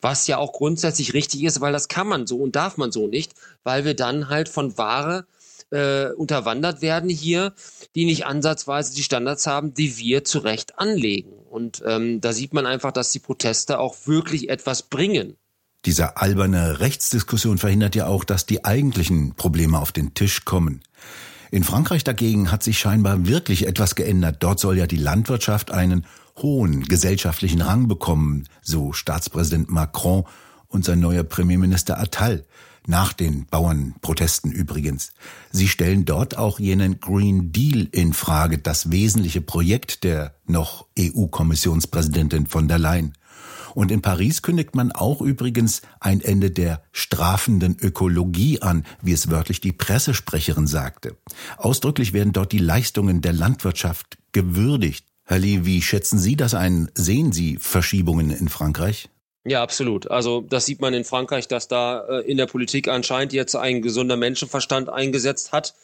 Was 0.00 0.26
ja 0.26 0.38
auch 0.38 0.52
grundsätzlich 0.52 1.14
richtig 1.14 1.44
ist, 1.44 1.60
weil 1.60 1.72
das 1.72 1.86
kann 1.86 2.08
man 2.08 2.26
so 2.26 2.38
und 2.38 2.56
darf 2.56 2.76
man 2.78 2.90
so 2.90 3.06
nicht, 3.06 3.34
weil 3.62 3.84
wir 3.84 3.94
dann 3.94 4.28
halt 4.28 4.48
von 4.48 4.76
Ware 4.76 5.26
äh, 5.70 6.08
unterwandert 6.14 6.82
werden 6.82 7.08
hier, 7.08 7.54
die 7.94 8.04
nicht 8.04 8.26
ansatzweise 8.26 8.96
die 8.96 9.04
Standards 9.04 9.46
haben, 9.46 9.74
die 9.74 9.96
wir 9.98 10.24
zu 10.24 10.40
Recht 10.40 10.80
anlegen. 10.80 11.41
Und 11.52 11.82
ähm, 11.84 12.22
da 12.22 12.32
sieht 12.32 12.54
man 12.54 12.64
einfach, 12.64 12.92
dass 12.92 13.12
die 13.12 13.18
Proteste 13.18 13.78
auch 13.78 13.94
wirklich 14.06 14.48
etwas 14.48 14.84
bringen. 14.84 15.36
Diese 15.84 16.16
alberne 16.16 16.80
Rechtsdiskussion 16.80 17.58
verhindert 17.58 17.94
ja 17.94 18.06
auch, 18.06 18.24
dass 18.24 18.46
die 18.46 18.64
eigentlichen 18.64 19.34
Probleme 19.34 19.78
auf 19.78 19.92
den 19.92 20.14
Tisch 20.14 20.46
kommen. 20.46 20.80
In 21.50 21.62
Frankreich 21.62 22.04
dagegen 22.04 22.50
hat 22.50 22.62
sich 22.62 22.78
scheinbar 22.78 23.26
wirklich 23.26 23.66
etwas 23.66 23.96
geändert. 23.96 24.36
Dort 24.40 24.60
soll 24.60 24.78
ja 24.78 24.86
die 24.86 24.96
Landwirtschaft 24.96 25.70
einen 25.70 26.06
hohen 26.38 26.84
gesellschaftlichen 26.84 27.60
Rang 27.60 27.86
bekommen, 27.86 28.48
so 28.62 28.94
Staatspräsident 28.94 29.70
Macron 29.70 30.24
und 30.68 30.86
sein 30.86 31.00
neuer 31.00 31.22
Premierminister 31.22 32.00
Attal. 32.00 32.46
Nach 32.86 33.12
den 33.12 33.46
Bauernprotesten 33.46 34.50
übrigens. 34.50 35.12
Sie 35.52 35.68
stellen 35.68 36.04
dort 36.04 36.36
auch 36.36 36.58
jenen 36.58 36.98
Green 36.98 37.52
Deal 37.52 37.88
in 37.92 38.12
Frage, 38.12 38.58
das 38.58 38.90
wesentliche 38.90 39.40
Projekt 39.40 40.02
der 40.02 40.34
noch 40.46 40.86
EU-Kommissionspräsidentin 40.98 42.46
von 42.46 42.66
der 42.66 42.78
Leyen. 42.78 43.14
Und 43.74 43.90
in 43.90 44.02
Paris 44.02 44.42
kündigt 44.42 44.74
man 44.74 44.92
auch 44.92 45.22
übrigens 45.22 45.82
ein 46.00 46.20
Ende 46.20 46.50
der 46.50 46.82
strafenden 46.92 47.76
Ökologie 47.80 48.60
an, 48.60 48.84
wie 49.00 49.12
es 49.12 49.30
wörtlich 49.30 49.60
die 49.60 49.72
Pressesprecherin 49.72 50.66
sagte. 50.66 51.16
Ausdrücklich 51.56 52.12
werden 52.12 52.32
dort 52.32 52.52
die 52.52 52.58
Leistungen 52.58 53.22
der 53.22 53.32
Landwirtschaft 53.32 54.18
gewürdigt. 54.32 55.06
Herr 55.24 55.38
Lee, 55.38 55.60
wie 55.64 55.80
schätzen 55.80 56.18
Sie 56.18 56.36
das 56.36 56.54
ein? 56.54 56.90
Sehen 56.94 57.32
Sie 57.32 57.56
Verschiebungen 57.56 58.30
in 58.30 58.48
Frankreich? 58.48 59.08
Ja, 59.44 59.62
absolut. 59.62 60.08
Also 60.10 60.40
das 60.40 60.66
sieht 60.66 60.80
man 60.80 60.94
in 60.94 61.04
Frankreich, 61.04 61.48
dass 61.48 61.66
da 61.66 62.06
äh, 62.06 62.30
in 62.30 62.36
der 62.36 62.46
Politik 62.46 62.86
anscheinend 62.86 63.32
jetzt 63.32 63.56
ein 63.56 63.82
gesunder 63.82 64.16
Menschenverstand 64.16 64.88
eingesetzt 64.88 65.50
hat. 65.50 65.74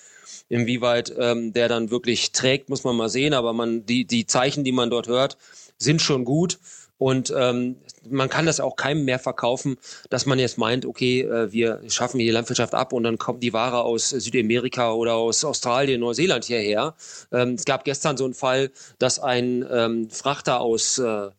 Inwieweit 0.49 1.13
ähm, 1.19 1.53
der 1.53 1.69
dann 1.69 1.91
wirklich 1.91 2.33
trägt, 2.33 2.69
muss 2.69 2.85
man 2.85 2.97
mal 2.97 3.09
sehen. 3.09 3.35
Aber 3.35 3.53
man 3.53 3.85
die 3.85 4.05
die 4.05 4.27
Zeichen, 4.27 4.63
die 4.63 4.73
man 4.73 4.91
dort 4.91 5.09
hört, 5.09 5.39
sind 5.77 6.01
schon 6.01 6.25
gut. 6.25 6.59
Und 6.99 7.33
ähm, 7.37 7.77
man 8.09 8.29
kann 8.29 8.47
das 8.47 8.61
auch 8.61 8.77
keinem 8.77 9.05
mehr 9.05 9.21
verkaufen, 9.21 9.77
dass 10.11 10.27
man 10.27 10.39
jetzt 10.39 10.59
meint, 10.59 10.85
okay, 10.85 11.23
äh, 11.23 11.53
wir 11.53 11.81
schaffen 11.89 12.19
hier 12.19 12.29
die 12.29 12.35
Landwirtschaft 12.35 12.75
ab 12.75 12.93
und 12.93 13.05
dann 13.05 13.19
kommt 13.19 13.43
die 13.43 13.53
Ware 13.53 13.83
aus 13.83 14.11
Südamerika 14.11 14.93
oder 14.93 15.15
aus 15.15 15.45
Australien, 15.45 16.01
Neuseeland 16.01 16.45
hierher. 16.45 16.95
Ähm, 17.33 17.55
es 17.55 17.65
gab 17.65 17.85
gestern 17.85 18.17
so 18.17 18.25
einen 18.25 18.35
Fall, 18.35 18.71
dass 18.99 19.21
ein 19.21 19.65
ähm, 19.71 20.11
Frachter 20.11 20.61
aus 20.61 20.99
äh, 20.99 21.31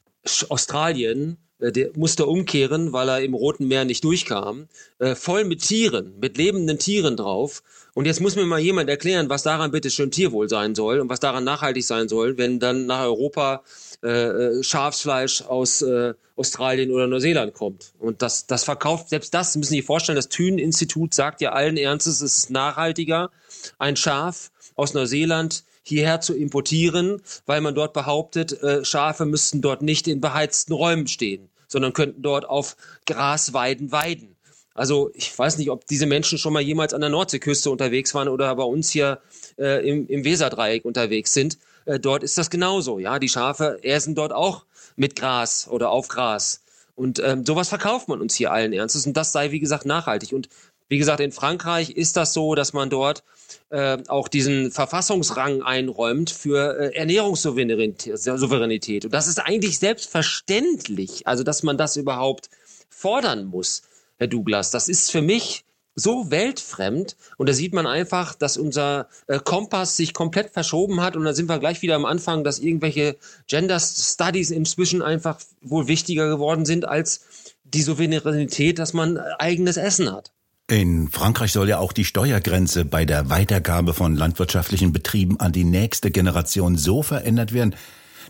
Australien 0.49 1.38
der 1.59 1.89
musste 1.95 2.25
umkehren, 2.25 2.93
weil 2.93 3.09
er 3.09 3.21
im 3.21 3.33
Roten 3.33 3.67
Meer 3.67 3.85
nicht 3.85 4.03
durchkam, 4.03 4.67
äh, 4.99 5.15
voll 5.15 5.43
mit 5.43 5.61
Tieren, 5.61 6.13
mit 6.19 6.37
lebenden 6.37 6.79
Tieren 6.79 7.17
drauf. 7.17 7.63
Und 7.93 8.05
jetzt 8.05 8.21
muss 8.21 8.35
mir 8.35 8.45
mal 8.45 8.59
jemand 8.59 8.89
erklären, 8.89 9.29
was 9.29 9.43
daran 9.43 9.71
bitte 9.71 9.89
schön 9.89 10.11
Tierwohl 10.11 10.47
sein 10.47 10.73
soll 10.73 10.99
und 10.99 11.09
was 11.09 11.19
daran 11.19 11.43
nachhaltig 11.43 11.83
sein 11.83 12.07
soll, 12.07 12.37
wenn 12.37 12.59
dann 12.59 12.85
nach 12.85 13.03
Europa 13.03 13.63
äh, 14.01 14.07
äh, 14.07 14.63
Schafsfleisch 14.63 15.41
aus 15.41 15.81
äh, 15.81 16.13
Australien 16.37 16.91
oder 16.91 17.07
Neuseeland 17.07 17.53
kommt. 17.53 17.91
Und 17.99 18.21
das, 18.21 18.47
das 18.47 18.63
verkauft, 18.63 19.09
selbst 19.09 19.33
das 19.33 19.57
müssen 19.57 19.71
Sie 19.71 19.77
sich 19.77 19.85
vorstellen, 19.85 20.15
das 20.15 20.29
Thünen-Institut 20.29 21.13
sagt 21.13 21.41
ja 21.41 21.51
allen 21.51 21.75
Ernstes, 21.75 22.21
es 22.21 22.37
ist 22.37 22.49
nachhaltiger, 22.51 23.29
ein 23.77 23.97
Schaf 23.97 24.51
aus 24.75 24.93
Neuseeland 24.93 25.65
hierher 25.89 26.22
zu 26.22 26.36
importieren, 26.36 27.22
weil 27.46 27.62
man 27.62 27.75
dort 27.75 27.93
behauptet, 27.93 28.62
äh, 28.63 28.86
Schafe 28.86 29.25
müssten 29.25 29.62
dort 29.62 29.81
nicht 29.81 30.08
in 30.08 30.22
beheizten 30.22 30.74
Räumen 30.74 31.08
stehen, 31.08 31.50
sondern 31.67 31.93
könnten 31.93 32.22
dort 32.22 32.48
auf 32.48 32.77
Grasweiden 33.05 33.91
weiden. 33.91 34.36
Also 34.74 35.12
ich 35.13 35.38
weiß 35.38 35.58
nicht, 35.58 35.72
ob 35.72 35.86
diese 35.88 36.05
Menschen 36.05 36.38
schon 36.38 36.53
mal 36.53 36.62
jemals 36.62 36.93
an 36.93 37.01
der 37.01 37.10
Nordseeküste 37.10 37.69
unterwegs 37.69 38.13
waren 38.13 38.29
oder 38.29 38.55
bei 38.55 38.63
uns 38.63 38.89
hier 38.89 39.19
äh, 39.58 39.86
im, 39.86 40.08
im 40.08 40.24
Weserdreieck 40.24 40.86
unterwegs 40.86 41.34
sind. 41.34 41.58
Äh, 41.86 42.00
dort 42.00 42.24
ist 42.24 42.38
das 42.38 42.50
genauso. 42.50 42.98
Ja, 42.98 43.19
die 43.19 43.27
Schafe 43.27 43.79
essen 43.84 44.15
dort 44.15 44.31
auch 44.31 44.63
mit 44.96 45.17
Gras 45.17 45.67
oder 45.69 45.89
auf 45.89 46.08
Gras. 46.08 46.62
Und 46.96 47.19
ähm, 47.19 47.46
sowas 47.46 47.69
verkauft 47.69 48.08
man 48.08 48.22
uns 48.22 48.36
hier 48.36 48.51
allen 48.51 48.72
Ernstes. 48.74 49.05
Und 49.05 49.17
das 49.17 49.31
sei, 49.31 49.51
wie 49.51 49.60
gesagt, 49.60 49.86
nachhaltig. 49.86 50.34
Und 50.34 50.50
wie 50.88 50.98
gesagt, 50.98 51.19
in 51.19 51.31
Frankreich 51.31 51.91
ist 51.91 52.17
das 52.17 52.34
so, 52.34 52.55
dass 52.55 52.74
man 52.74 52.89
dort 52.89 53.24
äh, 53.70 53.98
auch 54.08 54.27
diesen 54.27 54.72
Verfassungsrang 54.72 55.62
einräumt 55.62 56.29
für 56.29 56.79
äh, 56.79 56.96
Ernährungssouveränität. 56.96 59.06
Und 59.06 59.13
das 59.13 59.27
ist 59.27 59.39
eigentlich 59.39 59.79
selbstverständlich, 59.79 61.27
also 61.27 61.44
dass 61.44 61.63
man 61.63 61.77
das 61.77 61.96
überhaupt 61.96 62.50
fordern 62.89 63.46
muss. 63.46 63.84
Herr 64.18 64.27
Douglas. 64.27 64.72
Das 64.72 64.89
ist 64.89 65.12
für 65.12 65.22
mich 65.22 65.63
so 65.96 66.32
weltfremd 66.32 67.18
und 67.38 67.50
da 67.50 67.53
sieht 67.53 67.74
man 67.74 67.88
einfach, 67.88 68.36
dass 68.36 68.58
unser 68.58 69.10
äh, 69.27 69.39
Kompass 69.39 69.98
sich 69.98 70.13
komplett 70.13 70.51
verschoben 70.51 71.01
hat 71.01 71.15
und 71.15 71.25
da 71.25 71.34
sind 71.34 71.50
wir 71.50 71.60
gleich 71.60 71.82
wieder 71.82 71.96
am 71.96 72.06
Anfang, 72.06 72.44
dass 72.44 72.60
irgendwelche 72.60 73.18
Gender 73.48 73.79
Studies 73.79 74.51
inzwischen 74.51 75.01
einfach 75.01 75.39
wohl 75.62 75.88
wichtiger 75.88 76.29
geworden 76.29 76.65
sind 76.65 76.86
als 76.86 77.22
die 77.63 77.82
Souveränität, 77.82 78.79
dass 78.79 78.94
man 78.94 79.18
eigenes 79.18 79.77
Essen 79.77 80.12
hat. 80.12 80.32
In 80.69 81.07
Frankreich 81.09 81.51
soll 81.51 81.67
ja 81.67 81.79
auch 81.79 81.91
die 81.91 82.05
Steuergrenze 82.05 82.85
bei 82.85 83.03
der 83.03 83.31
Weitergabe 83.31 83.95
von 83.95 84.15
landwirtschaftlichen 84.15 84.93
Betrieben 84.93 85.39
an 85.39 85.51
die 85.51 85.63
nächste 85.63 86.11
Generation 86.11 86.77
so 86.77 87.01
verändert 87.01 87.53
werden, 87.53 87.75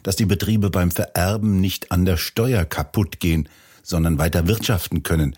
dass 0.03 0.15
die 0.15 0.25
Betriebe 0.25 0.69
beim 0.69 0.89
Vererben 0.89 1.59
nicht 1.59 1.91
an 1.91 2.05
der 2.05 2.15
Steuer 2.15 2.63
kaputt 2.63 3.19
gehen, 3.19 3.49
sondern 3.83 4.19
weiter 4.19 4.47
wirtschaften 4.47 5.03
können. 5.03 5.35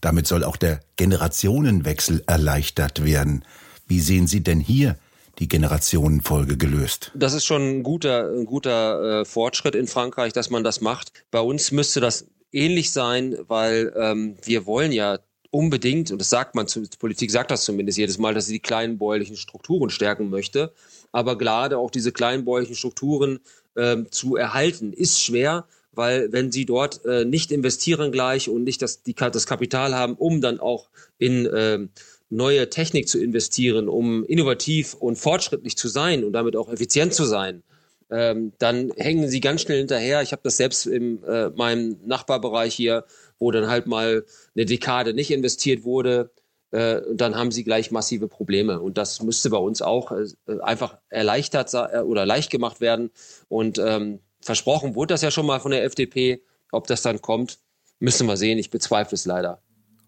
Damit 0.00 0.28
soll 0.28 0.44
auch 0.44 0.56
der 0.56 0.78
Generationenwechsel 0.96 2.22
erleichtert 2.28 3.04
werden. 3.04 3.44
Wie 3.88 3.98
sehen 3.98 4.28
Sie 4.28 4.44
denn 4.44 4.60
hier 4.60 4.96
die 5.40 5.48
Generationenfolge 5.48 6.56
gelöst? 6.56 7.10
Das 7.16 7.32
ist 7.32 7.46
schon 7.46 7.78
ein 7.78 7.82
guter, 7.82 8.30
ein 8.30 8.46
guter 8.46 9.22
äh, 9.22 9.24
Fortschritt 9.24 9.74
in 9.74 9.88
Frankreich, 9.88 10.32
dass 10.32 10.50
man 10.50 10.62
das 10.62 10.80
macht. 10.80 11.14
Bei 11.32 11.40
uns 11.40 11.72
müsste 11.72 11.98
das 11.98 12.28
ähnlich 12.52 12.92
sein, 12.92 13.36
weil 13.48 13.92
ähm, 13.96 14.36
wir 14.44 14.66
wollen 14.66 14.92
ja 14.92 15.18
unbedingt, 15.54 16.10
und 16.10 16.18
das 16.18 16.30
sagt 16.30 16.56
man, 16.56 16.66
die 16.66 16.96
Politik 16.98 17.30
sagt 17.30 17.50
das 17.50 17.64
zumindest 17.64 17.96
jedes 17.96 18.18
Mal, 18.18 18.34
dass 18.34 18.46
sie 18.46 18.54
die 18.54 18.60
kleinen 18.60 18.98
bäuerlichen 18.98 19.36
Strukturen 19.36 19.88
stärken 19.88 20.28
möchte. 20.28 20.72
Aber 21.12 21.38
gerade 21.38 21.78
auch 21.78 21.92
diese 21.92 22.10
kleinen 22.10 22.44
bäuerlichen 22.44 22.74
Strukturen 22.74 23.38
ähm, 23.76 24.08
zu 24.10 24.34
erhalten, 24.34 24.92
ist 24.92 25.22
schwer, 25.22 25.66
weil 25.92 26.32
wenn 26.32 26.50
sie 26.50 26.66
dort 26.66 27.04
äh, 27.04 27.24
nicht 27.24 27.52
investieren 27.52 28.10
gleich 28.10 28.48
und 28.48 28.64
nicht 28.64 28.82
das, 28.82 29.04
die, 29.04 29.14
das 29.14 29.46
Kapital 29.46 29.94
haben, 29.94 30.14
um 30.14 30.40
dann 30.40 30.58
auch 30.58 30.88
in 31.18 31.48
ähm, 31.54 31.90
neue 32.30 32.68
Technik 32.68 33.08
zu 33.08 33.22
investieren, 33.22 33.88
um 33.88 34.24
innovativ 34.24 34.94
und 34.94 35.16
fortschrittlich 35.16 35.76
zu 35.76 35.86
sein 35.86 36.24
und 36.24 36.32
damit 36.32 36.56
auch 36.56 36.68
effizient 36.68 37.14
zu 37.14 37.24
sein, 37.24 37.62
ähm, 38.10 38.52
dann 38.58 38.92
hängen 38.96 39.28
sie 39.28 39.40
ganz 39.40 39.62
schnell 39.62 39.78
hinterher. 39.78 40.20
Ich 40.22 40.32
habe 40.32 40.42
das 40.42 40.56
selbst 40.56 40.86
in 40.86 41.22
äh, 41.24 41.50
meinem 41.50 41.96
Nachbarbereich 42.04 42.74
hier, 42.74 43.04
wo 43.38 43.50
dann 43.50 43.68
halt 43.68 43.86
mal 43.86 44.24
eine 44.54 44.66
Dekade 44.66 45.14
nicht 45.14 45.30
investiert 45.30 45.84
wurde, 45.84 46.30
äh, 46.70 47.02
dann 47.14 47.36
haben 47.36 47.52
sie 47.52 47.62
gleich 47.62 47.90
massive 47.90 48.26
Probleme. 48.26 48.80
Und 48.80 48.98
das 48.98 49.22
müsste 49.22 49.50
bei 49.50 49.58
uns 49.58 49.80
auch 49.80 50.10
äh, 50.12 50.26
einfach 50.60 50.98
erleichtert 51.08 51.72
äh, 51.74 52.00
oder 52.00 52.26
leicht 52.26 52.50
gemacht 52.50 52.80
werden. 52.80 53.10
Und 53.48 53.78
ähm, 53.78 54.18
versprochen 54.40 54.94
wurde 54.96 55.14
das 55.14 55.22
ja 55.22 55.30
schon 55.30 55.46
mal 55.46 55.60
von 55.60 55.70
der 55.70 55.84
FDP. 55.84 56.42
Ob 56.72 56.88
das 56.88 57.02
dann 57.02 57.22
kommt, 57.22 57.58
müssen 58.00 58.26
wir 58.26 58.36
sehen. 58.36 58.58
Ich 58.58 58.70
bezweifle 58.70 59.14
es 59.14 59.24
leider. 59.24 59.60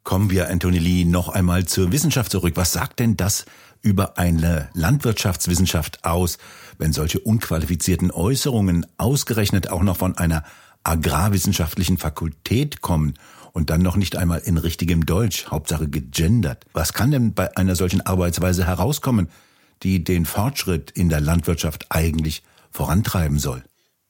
Kommen 0.02 0.30
wir, 0.30 0.49
Anthony 0.49 0.78
Lee, 0.78 1.04
noch 1.04 1.28
einmal 1.28 1.66
zur 1.66 1.92
Wissenschaft 1.92 2.33
zurück. 2.33 2.52
Was 2.56 2.73
sagt 2.73 2.99
denn 3.00 3.16
das 3.16 3.45
über 3.83 4.18
eine 4.18 4.68
Landwirtschaftswissenschaft 4.75 6.04
aus, 6.04 6.38
wenn 6.78 6.92
solche 6.92 7.21
unqualifizierten 7.21 8.11
Äußerungen 8.11 8.87
ausgerechnet 8.99 9.71
auch 9.71 9.83
noch 9.83 9.97
von 9.97 10.18
einer 10.18 10.42
agrarwissenschaftlichen 10.86 11.98
Fakultät 11.98 12.80
kommen 12.80 13.14
und 13.52 13.70
dann 13.70 13.82
noch 13.82 13.96
nicht 13.96 14.16
einmal 14.16 14.40
in 14.44 14.58
richtigem 14.58 15.06
Deutsch, 15.06 15.46
Hauptsache 15.46 15.88
gegendert? 15.88 16.64
Was 16.72 16.92
kann 16.92 17.10
denn 17.10 17.34
bei 17.34 17.56
einer 17.56 17.74
solchen 17.74 18.00
Arbeitsweise 18.00 18.66
herauskommen, 18.66 19.28
die 19.82 20.04
den 20.04 20.26
Fortschritt 20.26 20.90
in 20.92 21.08
der 21.08 21.20
Landwirtschaft 21.20 21.86
eigentlich 21.90 22.42
vorantreiben 22.70 23.38
soll? 23.38 23.62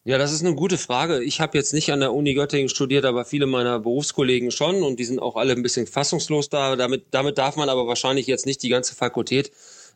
Ja, 0.05 0.19
das 0.19 0.33
ist 0.33 0.45
eine 0.45 0.55
gute 0.55 0.79
Frage. 0.79 1.21
Ich 1.23 1.41
habe 1.41 1.59
jetzt 1.59 1.75
nicht 1.75 1.93
an 1.93 1.99
der 1.99 2.15
Uni 2.15 2.35
Göttingen 2.35 2.69
studiert, 2.69 3.05
aber 3.05 3.25
viele 3.25 3.47
meiner 3.47 3.81
Berufskollegen 3.81 4.53
schon 4.53 4.85
und 4.85 5.01
die 5.01 5.05
sind 5.05 5.19
auch 5.19 5.35
alle 5.35 5.53
ein 5.53 5.65
bisschen 5.65 5.89
fassungslos 5.89 6.49
da. 6.49 6.77
Damit, 6.77 7.07
damit 7.11 7.39
darf 7.39 7.57
man 7.57 7.69
aber 7.69 7.89
wahrscheinlich 7.89 8.29
jetzt 8.29 8.47
nicht 8.47 8.63
die 8.63 8.69
ganze 8.69 8.95
Fakultät 8.95 9.51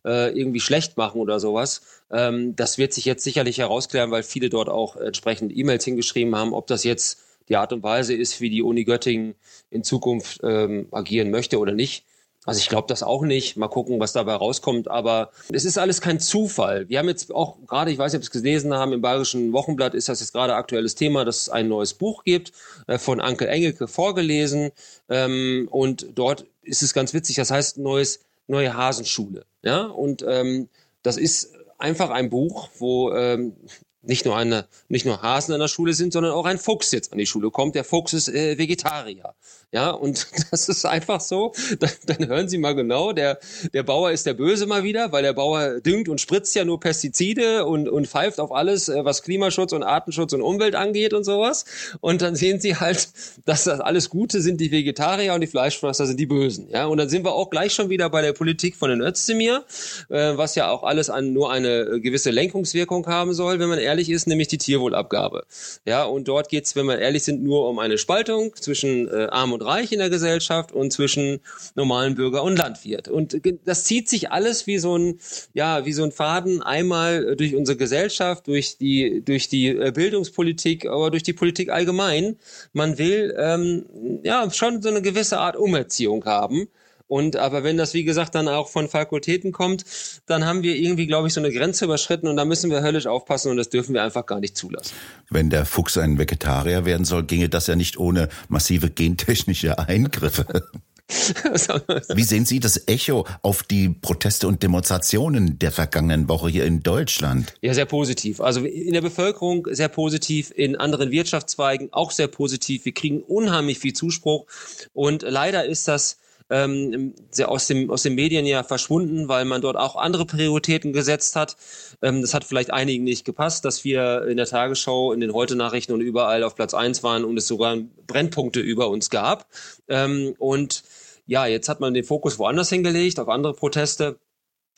äh, 0.04 0.36
irgendwie 0.36 0.60
schlecht 0.60 0.96
machen 0.96 1.20
oder 1.20 1.40
sowas. 1.40 1.82
Ähm, 2.10 2.56
das 2.56 2.78
wird 2.78 2.92
sich 2.92 3.04
jetzt 3.04 3.24
sicherlich 3.24 3.58
herausklären, 3.58 4.10
weil 4.10 4.22
viele 4.22 4.50
dort 4.50 4.68
auch 4.68 4.96
entsprechend 4.96 5.56
E-Mails 5.56 5.84
hingeschrieben 5.84 6.34
haben, 6.36 6.52
ob 6.52 6.66
das 6.66 6.84
jetzt 6.84 7.20
die 7.48 7.56
Art 7.56 7.72
und 7.72 7.82
Weise 7.82 8.14
ist, 8.14 8.40
wie 8.40 8.50
die 8.50 8.62
Uni 8.62 8.84
Göttingen 8.84 9.34
in 9.70 9.82
Zukunft 9.82 10.40
ähm, 10.42 10.88
agieren 10.92 11.30
möchte 11.30 11.58
oder 11.58 11.72
nicht. 11.72 12.04
Also 12.46 12.58
ich 12.58 12.68
glaube 12.68 12.88
das 12.88 13.02
auch 13.02 13.22
nicht. 13.22 13.56
Mal 13.56 13.68
gucken, 13.68 14.00
was 14.00 14.12
dabei 14.12 14.34
rauskommt. 14.34 14.88
Aber 14.88 15.30
es 15.52 15.64
ist 15.64 15.76
alles 15.76 16.00
kein 16.00 16.20
Zufall. 16.20 16.88
Wir 16.88 16.98
haben 16.98 17.08
jetzt 17.08 17.34
auch 17.34 17.58
gerade, 17.66 17.90
ich 17.90 17.98
weiß 17.98 18.12
nicht, 18.12 18.20
ob 18.20 18.24
Sie 18.24 18.38
es 18.38 18.42
gelesen 18.42 18.72
haben, 18.72 18.92
im 18.92 19.02
Bayerischen 19.02 19.52
Wochenblatt 19.52 19.94
ist 19.94 20.08
das 20.08 20.20
jetzt 20.20 20.32
gerade 20.32 20.54
aktuelles 20.54 20.94
Thema, 20.94 21.24
dass 21.24 21.42
es 21.42 21.48
ein 21.50 21.68
neues 21.68 21.92
Buch 21.94 22.24
gibt, 22.24 22.52
äh, 22.86 22.98
von 22.98 23.20
Ankel 23.20 23.48
Engelke 23.48 23.88
vorgelesen. 23.88 24.70
Ähm, 25.08 25.68
und 25.70 26.06
dort 26.14 26.46
ist 26.62 26.82
es 26.82 26.94
ganz 26.94 27.12
witzig, 27.12 27.36
das 27.36 27.50
heißt 27.50 27.78
neues, 27.78 28.20
neue 28.46 28.74
Hasenschule. 28.74 29.44
Ja, 29.62 29.82
und 29.82 30.24
ähm, 30.26 30.68
das 31.02 31.16
ist 31.16 31.52
einfach 31.78 32.10
ein 32.10 32.30
Buch, 32.30 32.70
wo 32.78 33.12
ähm, 33.12 33.56
nicht 34.02 34.24
nur 34.24 34.36
eine, 34.36 34.66
nicht 34.88 35.04
nur 35.04 35.22
Hasen 35.22 35.52
an 35.52 35.60
der 35.60 35.68
Schule 35.68 35.92
sind, 35.92 36.12
sondern 36.12 36.32
auch 36.32 36.46
ein 36.46 36.58
Fuchs 36.58 36.90
jetzt 36.92 37.12
an 37.12 37.18
die 37.18 37.26
Schule 37.26 37.50
kommt. 37.50 37.74
Der 37.74 37.84
Fuchs 37.84 38.12
ist 38.12 38.28
äh, 38.28 38.56
Vegetarier. 38.56 39.34
Ja, 39.72 39.90
und 39.90 40.26
das 40.50 40.68
ist 40.68 40.84
einfach 40.84 41.20
so. 41.20 41.52
Dann, 41.78 41.90
dann 42.06 42.28
hören 42.28 42.48
Sie 42.48 42.58
mal 42.58 42.74
genau, 42.74 43.12
der, 43.12 43.38
der 43.72 43.84
Bauer 43.84 44.10
ist 44.10 44.26
der 44.26 44.34
Böse 44.34 44.66
mal 44.66 44.82
wieder, 44.82 45.12
weil 45.12 45.22
der 45.22 45.32
Bauer 45.32 45.80
düngt 45.80 46.08
und 46.08 46.20
spritzt 46.20 46.54
ja 46.56 46.64
nur 46.64 46.80
Pestizide 46.80 47.64
und, 47.66 47.88
und 47.88 48.08
pfeift 48.08 48.40
auf 48.40 48.52
alles, 48.52 48.88
äh, 48.88 49.04
was 49.04 49.22
Klimaschutz 49.22 49.72
und 49.72 49.84
Artenschutz 49.84 50.32
und 50.32 50.42
Umwelt 50.42 50.74
angeht 50.74 51.14
und 51.14 51.22
sowas. 51.22 51.64
Und 52.00 52.20
dann 52.20 52.34
sehen 52.34 52.60
Sie 52.60 52.76
halt, 52.76 53.10
dass 53.44 53.64
das 53.64 53.80
alles 53.80 54.10
Gute 54.10 54.40
sind 54.40 54.60
die 54.60 54.72
Vegetarier 54.72 55.34
und 55.34 55.40
die 55.40 55.46
Fleischfresser 55.46 56.06
sind 56.06 56.18
die 56.18 56.26
Bösen. 56.26 56.68
Ja, 56.70 56.86
und 56.86 56.98
dann 56.98 57.08
sind 57.08 57.24
wir 57.24 57.32
auch 57.32 57.50
gleich 57.50 57.72
schon 57.72 57.90
wieder 57.90 58.10
bei 58.10 58.22
der 58.22 58.32
Politik 58.32 58.74
von 58.74 58.90
den 58.90 59.00
Özdemir, 59.00 59.64
äh, 60.08 60.32
was 60.36 60.56
ja 60.56 60.70
auch 60.70 60.82
alles 60.82 61.10
an 61.10 61.32
nur 61.32 61.52
eine 61.52 62.00
gewisse 62.00 62.30
Lenkungswirkung 62.30 63.06
haben 63.06 63.34
soll, 63.34 63.60
wenn 63.60 63.68
man 63.68 63.78
ehrlich 63.78 64.10
ist, 64.10 64.26
nämlich 64.26 64.48
die 64.48 64.58
Tierwohlabgabe. 64.58 65.44
Ja, 65.84 66.02
und 66.04 66.26
dort 66.26 66.48
geht's, 66.48 66.74
wenn 66.74 66.86
wir 66.86 66.98
ehrlich 66.98 67.22
sind, 67.22 67.44
nur 67.44 67.68
um 67.68 67.78
eine 67.78 67.98
Spaltung 67.98 68.54
zwischen 68.56 69.08
äh, 69.08 69.28
Arm 69.30 69.52
und 69.52 69.59
und 69.60 69.66
Reich 69.66 69.92
in 69.92 69.98
der 69.98 70.10
Gesellschaft 70.10 70.72
und 70.72 70.92
zwischen 70.92 71.40
normalen 71.74 72.14
Bürger 72.14 72.42
und 72.42 72.56
Landwirt. 72.56 73.08
Und 73.08 73.40
das 73.64 73.84
zieht 73.84 74.08
sich 74.08 74.30
alles 74.30 74.66
wie 74.66 74.78
so 74.78 74.96
ein, 74.96 75.20
ja, 75.54 75.84
wie 75.84 75.92
so 75.92 76.02
ein 76.02 76.12
Faden 76.12 76.62
einmal 76.62 77.36
durch 77.36 77.54
unsere 77.54 77.76
Gesellschaft, 77.76 78.46
durch 78.46 78.78
die, 78.78 79.22
durch 79.24 79.48
die 79.48 79.68
äh, 79.68 79.92
Bildungspolitik, 79.92 80.86
aber 80.86 81.10
durch 81.10 81.22
die 81.22 81.32
Politik 81.32 81.70
allgemein. 81.70 82.36
Man 82.72 82.98
will, 82.98 83.34
ähm, 83.38 83.86
ja, 84.22 84.50
schon 84.50 84.82
so 84.82 84.88
eine 84.88 85.02
gewisse 85.02 85.38
Art 85.38 85.56
Umerziehung 85.56 86.24
haben. 86.24 86.68
Und 87.10 87.34
aber 87.34 87.64
wenn 87.64 87.76
das, 87.76 87.92
wie 87.92 88.04
gesagt, 88.04 88.36
dann 88.36 88.46
auch 88.46 88.68
von 88.68 88.88
Fakultäten 88.88 89.50
kommt, 89.50 89.84
dann 90.26 90.44
haben 90.44 90.62
wir 90.62 90.76
irgendwie, 90.76 91.08
glaube 91.08 91.26
ich, 91.26 91.34
so 91.34 91.40
eine 91.40 91.50
Grenze 91.50 91.86
überschritten 91.86 92.28
und 92.28 92.36
da 92.36 92.44
müssen 92.44 92.70
wir 92.70 92.82
höllisch 92.82 93.08
aufpassen 93.08 93.50
und 93.50 93.56
das 93.56 93.68
dürfen 93.68 93.94
wir 93.94 94.04
einfach 94.04 94.26
gar 94.26 94.38
nicht 94.38 94.56
zulassen. 94.56 94.94
Wenn 95.28 95.50
der 95.50 95.66
Fuchs 95.66 95.98
ein 95.98 96.18
Vegetarier 96.18 96.84
werden 96.84 97.04
soll, 97.04 97.24
ginge 97.24 97.48
das 97.48 97.66
ja 97.66 97.74
nicht 97.74 97.98
ohne 97.98 98.28
massive 98.48 98.90
gentechnische 98.90 99.80
Eingriffe. 99.80 100.46
Wie 102.14 102.22
sehen 102.22 102.44
Sie 102.44 102.60
das 102.60 102.86
Echo 102.86 103.26
auf 103.42 103.64
die 103.64 103.88
Proteste 103.88 104.46
und 104.46 104.62
Demonstrationen 104.62 105.58
der 105.58 105.72
vergangenen 105.72 106.28
Woche 106.28 106.48
hier 106.48 106.64
in 106.64 106.84
Deutschland? 106.84 107.54
Ja, 107.60 107.74
sehr 107.74 107.86
positiv. 107.86 108.40
Also 108.40 108.64
in 108.64 108.92
der 108.92 109.00
Bevölkerung 109.00 109.66
sehr 109.72 109.88
positiv, 109.88 110.52
in 110.54 110.76
anderen 110.76 111.10
Wirtschaftszweigen 111.10 111.92
auch 111.92 112.12
sehr 112.12 112.28
positiv. 112.28 112.84
Wir 112.84 112.94
kriegen 112.94 113.20
unheimlich 113.22 113.80
viel 113.80 113.94
Zuspruch 113.94 114.46
und 114.92 115.22
leider 115.22 115.64
ist 115.64 115.88
das 115.88 116.18
ähm, 116.50 117.14
aus, 117.44 117.66
dem, 117.68 117.90
aus 117.90 118.02
den 118.02 118.14
Medien 118.14 118.44
ja 118.44 118.62
verschwunden, 118.62 119.28
weil 119.28 119.44
man 119.44 119.62
dort 119.62 119.76
auch 119.76 119.96
andere 119.96 120.26
Prioritäten 120.26 120.92
gesetzt 120.92 121.36
hat. 121.36 121.56
Ähm, 122.02 122.20
das 122.22 122.34
hat 122.34 122.44
vielleicht 122.44 122.72
einigen 122.72 123.04
nicht 123.04 123.24
gepasst, 123.24 123.64
dass 123.64 123.84
wir 123.84 124.26
in 124.26 124.36
der 124.36 124.46
Tagesschau, 124.46 125.12
in 125.12 125.20
den 125.20 125.32
Heute-Nachrichten 125.32 125.92
und 125.92 126.00
überall 126.00 126.42
auf 126.42 126.56
Platz 126.56 126.74
eins 126.74 127.02
waren 127.02 127.24
und 127.24 127.36
es 127.36 127.46
sogar 127.46 127.76
Brennpunkte 128.06 128.60
über 128.60 128.88
uns 128.88 129.10
gab. 129.10 129.46
Ähm, 129.88 130.34
und 130.38 130.82
ja, 131.26 131.46
jetzt 131.46 131.68
hat 131.68 131.80
man 131.80 131.94
den 131.94 132.04
Fokus 132.04 132.38
woanders 132.38 132.68
hingelegt, 132.68 133.20
auf 133.20 133.28
andere 133.28 133.54
Proteste. 133.54 134.18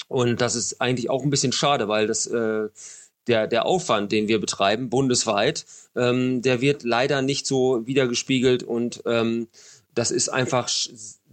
Und 0.09 0.41
das 0.41 0.55
ist 0.55 0.81
eigentlich 0.81 1.09
auch 1.09 1.23
ein 1.23 1.31
bisschen 1.31 1.53
schade, 1.53 1.89
weil 1.89 2.07
das 2.07 2.27
äh, 2.27 2.69
der, 3.27 3.47
der 3.47 3.67
Aufwand, 3.67 4.13
den 4.13 4.29
wir 4.29 4.41
betreiben, 4.41 4.91
bundesweit, 4.91 5.65
ähm, 5.97 6.43
der 6.43 6.61
wird 6.61 6.83
leider 6.83 7.23
nicht 7.23 7.47
so 7.47 7.87
wiedergespiegelt 7.87 8.63
und 8.63 9.03
ähm, 9.07 9.49
das 9.95 10.11
ist 10.11 10.29
einfach 10.29 10.69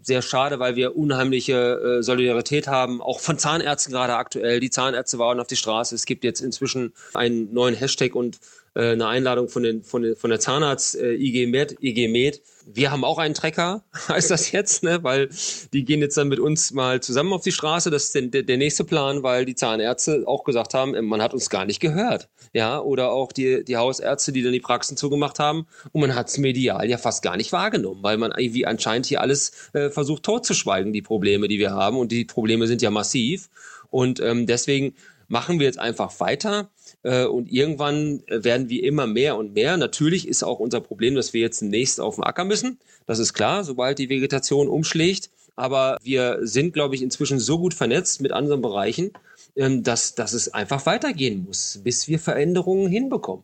sehr 0.01 0.21
schade, 0.21 0.59
weil 0.59 0.75
wir 0.75 0.95
unheimliche 0.95 1.99
äh, 1.99 2.03
Solidarität 2.03 2.67
haben, 2.67 3.01
auch 3.01 3.19
von 3.19 3.37
Zahnärzten 3.37 3.93
gerade 3.93 4.15
aktuell. 4.15 4.59
Die 4.59 4.69
Zahnärzte 4.69 5.19
waren 5.19 5.39
auf 5.39 5.47
die 5.47 5.55
Straße. 5.55 5.95
Es 5.95 6.05
gibt 6.05 6.23
jetzt 6.23 6.41
inzwischen 6.41 6.93
einen 7.13 7.53
neuen 7.53 7.75
Hashtag 7.75 8.15
und 8.15 8.39
äh, 8.75 8.91
eine 8.91 9.07
Einladung 9.07 9.49
von, 9.49 9.63
den, 9.63 9.83
von, 9.83 10.01
den, 10.01 10.15
von 10.15 10.29
der 10.29 10.39
Zahnarzt 10.39 10.95
äh, 10.95 11.13
IG 11.13 11.47
Med, 11.47 11.77
IG 11.81 12.07
Med. 12.07 12.41
Wir 12.65 12.91
haben 12.91 13.03
auch 13.03 13.17
einen 13.17 13.33
Trecker, 13.33 13.83
heißt 14.07 14.29
das 14.29 14.51
jetzt, 14.51 14.83
ne? 14.83 15.03
weil 15.03 15.29
die 15.73 15.85
gehen 15.85 16.01
jetzt 16.01 16.17
dann 16.17 16.27
mit 16.27 16.39
uns 16.39 16.71
mal 16.71 17.01
zusammen 17.01 17.33
auf 17.33 17.41
die 17.41 17.51
Straße. 17.51 17.89
Das 17.89 18.13
ist 18.13 18.33
der, 18.33 18.43
der 18.43 18.57
nächste 18.57 18.83
Plan, 18.83 19.23
weil 19.23 19.45
die 19.45 19.55
Zahnärzte 19.55 20.23
auch 20.25 20.43
gesagt 20.43 20.73
haben, 20.73 20.93
man 21.05 21.21
hat 21.21 21.33
uns 21.33 21.49
gar 21.49 21.65
nicht 21.65 21.79
gehört. 21.79 22.29
Ja, 22.53 22.79
oder 22.79 23.11
auch 23.11 23.31
die, 23.31 23.63
die 23.63 23.77
Hausärzte, 23.77 24.31
die 24.31 24.41
dann 24.41 24.53
die 24.53 24.59
Praxen 24.59 24.97
zugemacht 24.97 25.39
haben 25.39 25.67
und 25.91 26.01
man 26.01 26.15
hat 26.15 26.29
es 26.29 26.37
medial 26.37 26.89
ja 26.89 26.97
fast 26.97 27.21
gar 27.21 27.37
nicht 27.37 27.51
wahrgenommen, 27.51 28.03
weil 28.03 28.17
man 28.17 28.31
irgendwie 28.35 28.65
anscheinend 28.65 29.05
hier 29.05 29.21
alles 29.21 29.51
äh, 29.73 29.89
versucht 29.89 30.23
totzuschweigen, 30.23 30.93
die 30.93 31.01
Probleme, 31.01 31.47
die 31.47 31.59
wir 31.59 31.71
haben. 31.71 31.97
Und 31.97 32.11
die 32.11 32.25
Probleme 32.25 32.67
sind 32.67 32.81
ja 32.81 32.91
massiv. 32.91 33.49
Und 33.89 34.19
ähm, 34.19 34.45
deswegen 34.45 34.95
machen 35.27 35.59
wir 35.59 35.65
jetzt 35.65 35.79
einfach 35.79 36.19
weiter. 36.19 36.69
Äh, 37.03 37.25
und 37.25 37.51
irgendwann 37.51 38.23
werden 38.27 38.69
wir 38.69 38.83
immer 38.83 39.07
mehr 39.07 39.37
und 39.37 39.53
mehr. 39.53 39.77
Natürlich 39.77 40.27
ist 40.27 40.43
auch 40.43 40.59
unser 40.59 40.81
Problem, 40.81 41.15
dass 41.15 41.33
wir 41.33 41.41
jetzt 41.41 41.59
zunächst 41.59 41.99
auf 42.01 42.15
den 42.15 42.23
Acker 42.23 42.45
müssen. 42.45 42.79
Das 43.05 43.19
ist 43.19 43.33
klar, 43.33 43.63
sobald 43.63 43.99
die 43.99 44.09
Vegetation 44.09 44.67
umschlägt. 44.67 45.29
Aber 45.55 45.97
wir 46.01 46.39
sind, 46.41 46.73
glaube 46.73 46.95
ich, 46.95 47.01
inzwischen 47.01 47.37
so 47.37 47.59
gut 47.59 47.73
vernetzt 47.73 48.21
mit 48.21 48.31
anderen 48.31 48.61
Bereichen, 48.61 49.11
ähm, 49.55 49.83
dass, 49.83 50.15
dass 50.15 50.33
es 50.33 50.53
einfach 50.53 50.85
weitergehen 50.85 51.43
muss, 51.45 51.81
bis 51.83 52.07
wir 52.07 52.19
Veränderungen 52.19 52.87
hinbekommen. 52.89 53.43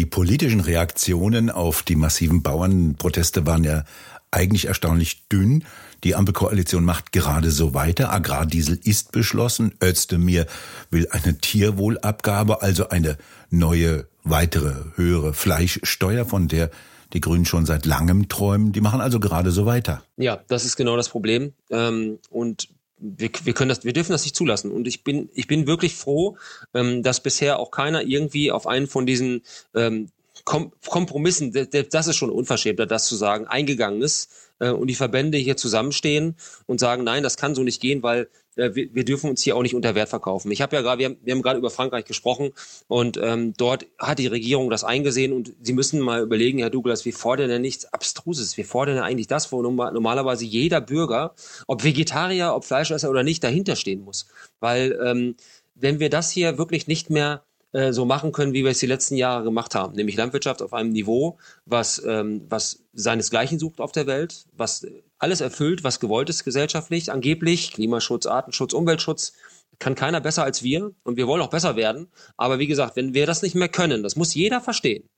Die 0.00 0.06
politischen 0.06 0.60
Reaktionen 0.60 1.50
auf 1.50 1.82
die 1.82 1.94
massiven 1.94 2.42
Bauernproteste 2.42 3.46
waren 3.46 3.64
ja 3.64 3.84
eigentlich 4.30 4.64
erstaunlich 4.64 5.28
dünn. 5.28 5.64
Die 6.04 6.14
Ampelkoalition 6.14 6.86
macht 6.86 7.12
gerade 7.12 7.50
so 7.50 7.74
weiter. 7.74 8.10
Agrardiesel 8.10 8.80
ist 8.82 9.12
beschlossen. 9.12 9.74
Özdemir 9.84 10.46
will 10.88 11.06
eine 11.10 11.36
Tierwohlabgabe, 11.36 12.62
also 12.62 12.88
eine 12.88 13.18
neue, 13.50 14.06
weitere, 14.24 14.72
höhere 14.94 15.34
Fleischsteuer, 15.34 16.24
von 16.24 16.48
der 16.48 16.70
die 17.12 17.20
Grünen 17.20 17.44
schon 17.44 17.66
seit 17.66 17.84
langem 17.84 18.30
träumen. 18.30 18.72
Die 18.72 18.80
machen 18.80 19.02
also 19.02 19.20
gerade 19.20 19.50
so 19.50 19.66
weiter. 19.66 20.02
Ja, 20.16 20.40
das 20.48 20.64
ist 20.64 20.76
genau 20.76 20.96
das 20.96 21.10
Problem. 21.10 21.52
Ähm, 21.68 22.20
und 22.30 22.70
wir, 23.00 23.30
wir 23.44 23.52
können 23.54 23.70
das, 23.70 23.84
wir 23.84 23.92
dürfen 23.92 24.12
das 24.12 24.24
nicht 24.24 24.36
zulassen. 24.36 24.70
Und 24.70 24.86
ich 24.86 25.02
bin, 25.02 25.30
ich 25.34 25.46
bin 25.46 25.66
wirklich 25.66 25.96
froh, 25.96 26.36
ähm, 26.74 27.02
dass 27.02 27.22
bisher 27.22 27.58
auch 27.58 27.70
keiner 27.70 28.02
irgendwie 28.02 28.52
auf 28.52 28.66
einen 28.66 28.86
von 28.86 29.06
diesen 29.06 29.42
ähm, 29.74 30.10
Kom 30.44 30.72
Kompromissen, 30.86 31.52
das 31.52 32.06
ist 32.06 32.16
schon 32.16 32.30
unverschämter, 32.30 32.86
das 32.86 33.06
zu 33.06 33.16
sagen, 33.16 33.46
eingegangen 33.46 34.00
ist 34.00 34.49
äh, 34.60 34.70
und 34.70 34.86
die 34.86 34.94
Verbände 34.94 35.38
hier 35.38 35.56
zusammenstehen 35.56 36.36
und 36.66 36.78
sagen, 36.78 37.02
nein, 37.04 37.22
das 37.22 37.36
kann 37.36 37.54
so 37.54 37.62
nicht 37.62 37.80
gehen, 37.80 38.02
weil 38.02 38.28
äh, 38.56 38.74
wir, 38.74 38.94
wir 38.94 39.04
dürfen 39.04 39.30
uns 39.30 39.42
hier 39.42 39.56
auch 39.56 39.62
nicht 39.62 39.74
unter 39.74 39.94
Wert 39.94 40.08
verkaufen. 40.08 40.50
Ich 40.52 40.62
habe 40.62 40.76
ja 40.76 40.82
gerade, 40.82 41.00
wir 41.00 41.06
haben, 41.06 41.18
haben 41.28 41.42
gerade 41.42 41.58
über 41.58 41.70
Frankreich 41.70 42.04
gesprochen 42.04 42.50
und 42.86 43.18
ähm, 43.22 43.54
dort 43.56 43.86
hat 43.98 44.18
die 44.18 44.26
Regierung 44.26 44.70
das 44.70 44.84
eingesehen 44.84 45.32
und 45.32 45.52
Sie 45.62 45.72
müssen 45.72 46.00
mal 46.00 46.22
überlegen, 46.22 46.58
Herr 46.58 46.70
Douglas, 46.70 47.04
wir 47.04 47.12
fordern 47.12 47.50
ja 47.50 47.58
nichts 47.58 47.86
Abstruses. 47.92 48.56
Wir 48.56 48.64
fordern 48.64 48.96
ja 48.96 49.02
eigentlich 49.02 49.26
das, 49.26 49.50
wo 49.52 49.62
normalerweise 49.62 50.44
jeder 50.44 50.80
Bürger, 50.80 51.34
ob 51.66 51.84
Vegetarier, 51.84 52.54
ob 52.54 52.64
Fleischesser 52.64 53.10
oder 53.10 53.22
nicht, 53.22 53.42
dahinter 53.42 53.76
stehen 53.76 54.02
muss. 54.02 54.28
Weil 54.60 54.98
ähm, 55.02 55.36
wenn 55.74 55.98
wir 55.98 56.10
das 56.10 56.30
hier 56.30 56.58
wirklich 56.58 56.86
nicht 56.86 57.10
mehr 57.10 57.42
äh, 57.72 57.92
so 57.92 58.04
machen 58.04 58.32
können, 58.32 58.52
wie 58.52 58.64
wir 58.64 58.70
es 58.70 58.78
die 58.78 58.86
letzten 58.86 59.16
Jahre 59.16 59.44
gemacht 59.44 59.74
haben, 59.74 59.94
nämlich 59.94 60.16
Landwirtschaft 60.16 60.62
auf 60.62 60.72
einem 60.72 60.90
Niveau, 60.90 61.38
was, 61.66 62.02
ähm, 62.04 62.46
was 62.48 62.84
seinesgleichen 62.92 63.58
sucht 63.58 63.80
auf 63.80 63.92
der 63.92 64.06
Welt, 64.06 64.46
was 64.56 64.86
alles 65.18 65.40
erfüllt, 65.40 65.84
was 65.84 66.00
gewollt 66.00 66.28
ist 66.28 66.44
gesellschaftlich, 66.44 67.12
angeblich 67.12 67.72
Klimaschutz, 67.72 68.26
Artenschutz, 68.26 68.72
Umweltschutz, 68.72 69.34
kann 69.78 69.94
keiner 69.94 70.20
besser 70.20 70.42
als 70.42 70.62
wir 70.62 70.92
und 71.04 71.16
wir 71.16 71.26
wollen 71.26 71.42
auch 71.42 71.50
besser 71.50 71.76
werden. 71.76 72.08
Aber 72.36 72.58
wie 72.58 72.66
gesagt, 72.66 72.96
wenn 72.96 73.14
wir 73.14 73.26
das 73.26 73.42
nicht 73.42 73.54
mehr 73.54 73.68
können, 73.68 74.02
das 74.02 74.16
muss 74.16 74.34
jeder 74.34 74.60
verstehen, 74.60 75.08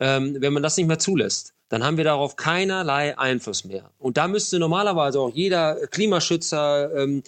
ähm, 0.00 0.36
wenn 0.40 0.52
man 0.52 0.62
das 0.62 0.76
nicht 0.76 0.86
mehr 0.86 0.98
zulässt, 0.98 1.54
dann 1.68 1.84
haben 1.84 1.96
wir 1.96 2.04
darauf 2.04 2.36
keinerlei 2.36 3.16
Einfluss 3.18 3.64
mehr. 3.64 3.90
Und 3.98 4.16
da 4.16 4.28
müsste 4.28 4.58
normalerweise 4.58 5.20
auch 5.20 5.30
jeder 5.30 5.86
Klimaschützer, 5.86 6.94
ähm, 6.94 7.22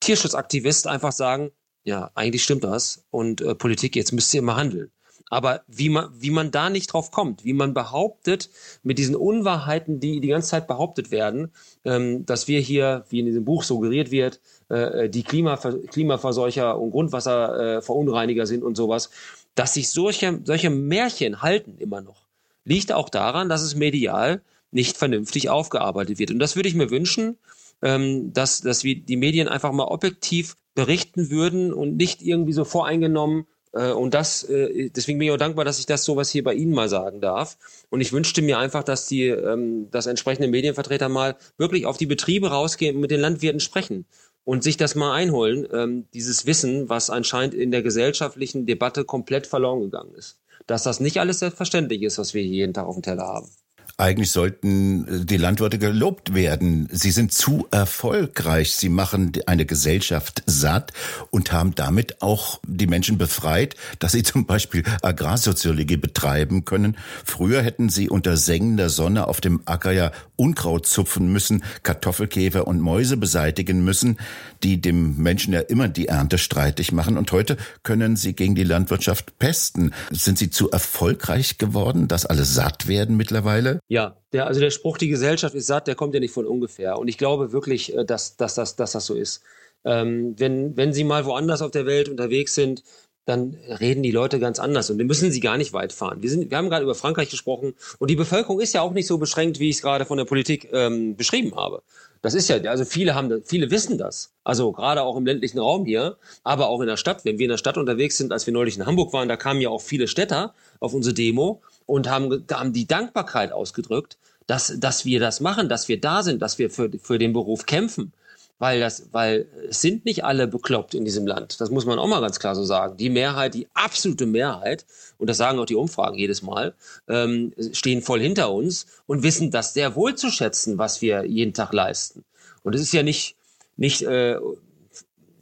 Tierschutzaktivist 0.00 0.86
einfach 0.86 1.12
sagen, 1.12 1.50
ja, 1.84 2.10
eigentlich 2.14 2.44
stimmt 2.44 2.64
das. 2.64 3.04
Und 3.10 3.40
äh, 3.40 3.54
Politik, 3.54 3.96
jetzt 3.96 4.12
müsst 4.12 4.32
ihr 4.34 4.40
immer 4.40 4.56
handeln. 4.56 4.90
Aber 5.32 5.62
wie 5.66 5.88
man, 5.88 6.10
wie 6.12 6.30
man 6.30 6.50
da 6.50 6.68
nicht 6.68 6.92
drauf 6.92 7.10
kommt, 7.10 7.42
wie 7.42 7.54
man 7.54 7.72
behauptet, 7.72 8.50
mit 8.82 8.98
diesen 8.98 9.16
Unwahrheiten, 9.16 9.98
die 9.98 10.20
die 10.20 10.28
ganze 10.28 10.50
Zeit 10.50 10.66
behauptet 10.66 11.10
werden, 11.10 11.52
ähm, 11.86 12.26
dass 12.26 12.48
wir 12.48 12.60
hier, 12.60 13.06
wie 13.08 13.20
in 13.20 13.24
diesem 13.26 13.44
Buch 13.44 13.62
suggeriert 13.62 14.10
wird, 14.10 14.40
äh, 14.68 15.08
die 15.08 15.22
Klimaver 15.22 15.78
Klimaverseucher 15.86 16.78
und 16.78 16.90
Grundwasserverunreiniger 16.90 18.42
äh, 18.42 18.46
sind 18.46 18.62
und 18.62 18.76
sowas, 18.76 19.08
dass 19.54 19.72
sich 19.72 19.90
solche, 19.90 20.40
solche 20.44 20.68
Märchen 20.68 21.40
halten 21.40 21.78
immer 21.78 22.02
noch, 22.02 22.26
liegt 22.66 22.92
auch 22.92 23.08
daran, 23.08 23.48
dass 23.48 23.62
es 23.62 23.74
medial 23.74 24.42
nicht 24.70 24.98
vernünftig 24.98 25.48
aufgearbeitet 25.48 26.18
wird. 26.18 26.30
Und 26.30 26.40
das 26.40 26.56
würde 26.56 26.68
ich 26.68 26.74
mir 26.74 26.90
wünschen, 26.90 27.38
ähm, 27.80 28.34
dass, 28.34 28.60
dass 28.60 28.84
wir 28.84 29.00
die 29.00 29.16
Medien 29.16 29.48
einfach 29.48 29.72
mal 29.72 29.84
objektiv 29.84 30.56
berichten 30.74 31.30
würden 31.30 31.72
und 31.72 31.96
nicht 31.96 32.22
irgendwie 32.22 32.52
so 32.52 32.64
voreingenommen. 32.64 33.46
Äh, 33.72 33.92
und 33.92 34.14
das, 34.14 34.44
äh, 34.44 34.90
deswegen 34.90 35.18
bin 35.18 35.28
ich 35.28 35.32
auch 35.34 35.38
dankbar, 35.38 35.64
dass 35.64 35.78
ich 35.78 35.86
das 35.86 36.04
sowas 36.04 36.30
hier 36.30 36.44
bei 36.44 36.54
Ihnen 36.54 36.72
mal 36.72 36.88
sagen 36.88 37.20
darf. 37.20 37.58
Und 37.90 38.00
ich 38.00 38.12
wünschte 38.12 38.42
mir 38.42 38.58
einfach, 38.58 38.82
dass 38.82 39.06
die, 39.06 39.28
ähm, 39.28 39.90
dass 39.90 40.06
entsprechende 40.06 40.48
Medienvertreter 40.48 41.08
mal 41.08 41.36
wirklich 41.58 41.86
auf 41.86 41.96
die 41.98 42.06
Betriebe 42.06 42.50
rausgehen 42.50 42.96
und 42.96 43.02
mit 43.02 43.10
den 43.10 43.20
Landwirten 43.20 43.60
sprechen 43.60 44.06
und 44.44 44.62
sich 44.62 44.76
das 44.76 44.94
mal 44.94 45.12
einholen, 45.12 45.66
ähm, 45.72 46.08
dieses 46.14 46.46
Wissen, 46.46 46.88
was 46.88 47.10
anscheinend 47.10 47.54
in 47.54 47.70
der 47.70 47.82
gesellschaftlichen 47.82 48.66
Debatte 48.66 49.04
komplett 49.04 49.46
verloren 49.46 49.80
gegangen 49.82 50.14
ist. 50.14 50.40
Dass 50.66 50.82
das 50.82 51.00
nicht 51.00 51.18
alles 51.18 51.40
selbstverständlich 51.40 52.02
ist, 52.02 52.18
was 52.18 52.34
wir 52.34 52.42
hier 52.42 52.52
jeden 52.52 52.74
Tag 52.74 52.86
auf 52.86 52.96
dem 52.96 53.02
Teller 53.02 53.24
haben. 53.26 53.48
Eigentlich 53.96 54.30
sollten 54.30 55.06
äh, 55.06 55.24
die 55.24 55.36
Landwirte 55.36 55.78
gelobt 55.78 56.34
werden. 56.34 56.88
Sie 56.90 57.10
sind 57.10 57.32
zu 57.32 57.66
erfolgreich. 57.70 58.72
Sie 58.74 58.88
machen 58.88 59.32
eine 59.46 59.66
Gesellschaft 59.66 60.42
satt 60.46 60.92
und 61.30 61.52
haben 61.52 61.74
damit 61.74 62.22
auch 62.22 62.60
die 62.66 62.86
Menschen 62.86 63.18
befreit, 63.18 63.76
dass 63.98 64.12
sie 64.12 64.22
zum 64.22 64.46
Beispiel 64.46 64.82
Agrarsoziologie 65.02 65.96
betreiben 65.96 66.64
können. 66.64 66.96
Früher 67.24 67.62
hätten 67.62 67.88
sie 67.88 68.08
unter 68.08 68.36
sengender 68.36 68.88
Sonne 68.88 69.28
auf 69.28 69.40
dem 69.40 69.62
Acker 69.66 69.92
ja 69.92 70.12
Unkraut 70.36 70.86
zupfen 70.86 71.32
müssen, 71.32 71.62
Kartoffelkäfer 71.82 72.66
und 72.66 72.80
Mäuse 72.80 73.16
beseitigen 73.16 73.84
müssen, 73.84 74.16
die 74.62 74.80
dem 74.80 75.16
Menschen 75.16 75.52
ja 75.52 75.60
immer 75.60 75.88
die 75.88 76.08
Ernte 76.08 76.38
streitig 76.38 76.90
machen. 76.92 77.16
Und 77.16 77.30
heute 77.30 77.56
können 77.82 78.16
sie 78.16 78.34
gegen 78.34 78.54
die 78.54 78.64
Landwirtschaft 78.64 79.38
pesten. 79.38 79.92
Sind 80.10 80.38
sie 80.38 80.50
zu 80.50 80.70
erfolgreich 80.70 81.58
geworden, 81.58 82.08
dass 82.08 82.26
alle 82.26 82.44
satt 82.44 82.88
werden 82.88 83.16
mittlerweile? 83.16 83.81
Ja, 83.88 84.16
der, 84.32 84.46
also 84.46 84.60
der 84.60 84.70
Spruch, 84.70 84.96
die 84.98 85.08
Gesellschaft 85.08 85.54
ist 85.54 85.66
satt, 85.66 85.86
der 85.86 85.94
kommt 85.94 86.14
ja 86.14 86.20
nicht 86.20 86.32
von 86.32 86.46
ungefähr. 86.46 86.98
Und 86.98 87.08
ich 87.08 87.18
glaube 87.18 87.52
wirklich, 87.52 87.94
äh, 87.94 88.04
dass, 88.04 88.36
dass, 88.36 88.54
dass, 88.54 88.76
dass 88.76 88.92
das 88.92 89.06
so 89.06 89.14
ist. 89.14 89.42
Ähm, 89.84 90.34
wenn, 90.38 90.76
wenn 90.76 90.92
Sie 90.92 91.04
mal 91.04 91.24
woanders 91.26 91.60
auf 91.62 91.72
der 91.72 91.86
Welt 91.86 92.08
unterwegs 92.08 92.54
sind, 92.54 92.84
dann 93.24 93.56
reden 93.80 94.02
die 94.02 94.10
Leute 94.10 94.40
ganz 94.40 94.58
anders 94.58 94.90
und 94.90 94.98
wir 94.98 95.04
müssen 95.04 95.30
sie 95.30 95.38
gar 95.38 95.56
nicht 95.56 95.72
weit 95.72 95.92
fahren. 95.92 96.22
Wir, 96.22 96.30
sind, 96.30 96.50
wir 96.50 96.58
haben 96.58 96.68
gerade 96.68 96.82
über 96.82 96.94
Frankreich 96.94 97.30
gesprochen 97.30 97.74
und 97.98 98.10
die 98.10 98.16
Bevölkerung 98.16 98.60
ist 98.60 98.72
ja 98.72 98.82
auch 98.82 98.92
nicht 98.92 99.06
so 99.06 99.18
beschränkt, 99.18 99.60
wie 99.60 99.68
ich 99.68 99.76
es 99.76 99.82
gerade 99.82 100.04
von 100.06 100.18
der 100.18 100.24
Politik 100.24 100.68
ähm, 100.72 101.16
beschrieben 101.16 101.54
habe. 101.54 101.82
Das 102.20 102.34
ist 102.34 102.48
ja, 102.48 102.56
also 102.62 102.84
viele 102.84 103.14
haben, 103.14 103.42
viele 103.44 103.70
wissen 103.70 103.96
das. 103.98 104.32
Also 104.42 104.72
gerade 104.72 105.02
auch 105.02 105.16
im 105.16 105.26
ländlichen 105.26 105.58
Raum 105.60 105.84
hier, 105.84 106.16
aber 106.42 106.68
auch 106.68 106.80
in 106.80 106.88
der 106.88 106.96
Stadt. 106.96 107.24
Wenn 107.24 107.38
wir 107.38 107.44
in 107.44 107.50
der 107.50 107.58
Stadt 107.58 107.76
unterwegs 107.76 108.16
sind, 108.16 108.32
als 108.32 108.46
wir 108.46 108.52
neulich 108.52 108.76
in 108.76 108.86
Hamburg 108.86 109.12
waren, 109.12 109.28
da 109.28 109.36
kamen 109.36 109.60
ja 109.60 109.68
auch 109.68 109.82
viele 109.82 110.08
Städter 110.08 110.54
auf 110.80 110.94
unsere 110.94 111.14
Demo 111.14 111.62
und 111.86 112.08
haben, 112.08 112.44
haben 112.50 112.72
die 112.72 112.86
Dankbarkeit 112.86 113.52
ausgedrückt, 113.52 114.18
dass, 114.46 114.74
dass 114.78 115.04
wir 115.04 115.20
das 115.20 115.40
machen, 115.40 115.68
dass 115.68 115.88
wir 115.88 116.00
da 116.00 116.22
sind, 116.22 116.42
dass 116.42 116.58
wir 116.58 116.70
für, 116.70 116.90
für 117.00 117.18
den 117.18 117.32
Beruf 117.32 117.66
kämpfen. 117.66 118.12
Weil 118.58 118.78
das, 118.78 119.08
weil 119.10 119.48
es 119.68 119.80
sind 119.80 120.04
nicht 120.04 120.24
alle 120.24 120.46
bekloppt 120.46 120.94
in 120.94 121.04
diesem 121.04 121.26
Land. 121.26 121.60
Das 121.60 121.70
muss 121.70 121.84
man 121.84 121.98
auch 121.98 122.06
mal 122.06 122.20
ganz 122.20 122.38
klar 122.38 122.54
so 122.54 122.64
sagen. 122.64 122.96
Die 122.96 123.10
Mehrheit, 123.10 123.54
die 123.54 123.66
absolute 123.74 124.24
Mehrheit, 124.24 124.86
und 125.18 125.28
das 125.28 125.36
sagen 125.36 125.58
auch 125.58 125.66
die 125.66 125.74
Umfragen 125.74 126.16
jedes 126.16 126.42
Mal, 126.42 126.74
ähm, 127.08 127.52
stehen 127.72 128.02
voll 128.02 128.20
hinter 128.20 128.52
uns 128.52 128.86
und 129.06 129.24
wissen 129.24 129.50
das 129.50 129.74
sehr 129.74 129.96
wohl 129.96 130.14
zu 130.14 130.30
schätzen, 130.30 130.78
was 130.78 131.02
wir 131.02 131.24
jeden 131.24 131.54
Tag 131.54 131.72
leisten. 131.72 132.24
Und 132.62 132.76
es 132.76 132.82
ist 132.82 132.92
ja 132.92 133.02
nicht, 133.02 133.34
nicht 133.76 134.02
äh, 134.02 134.36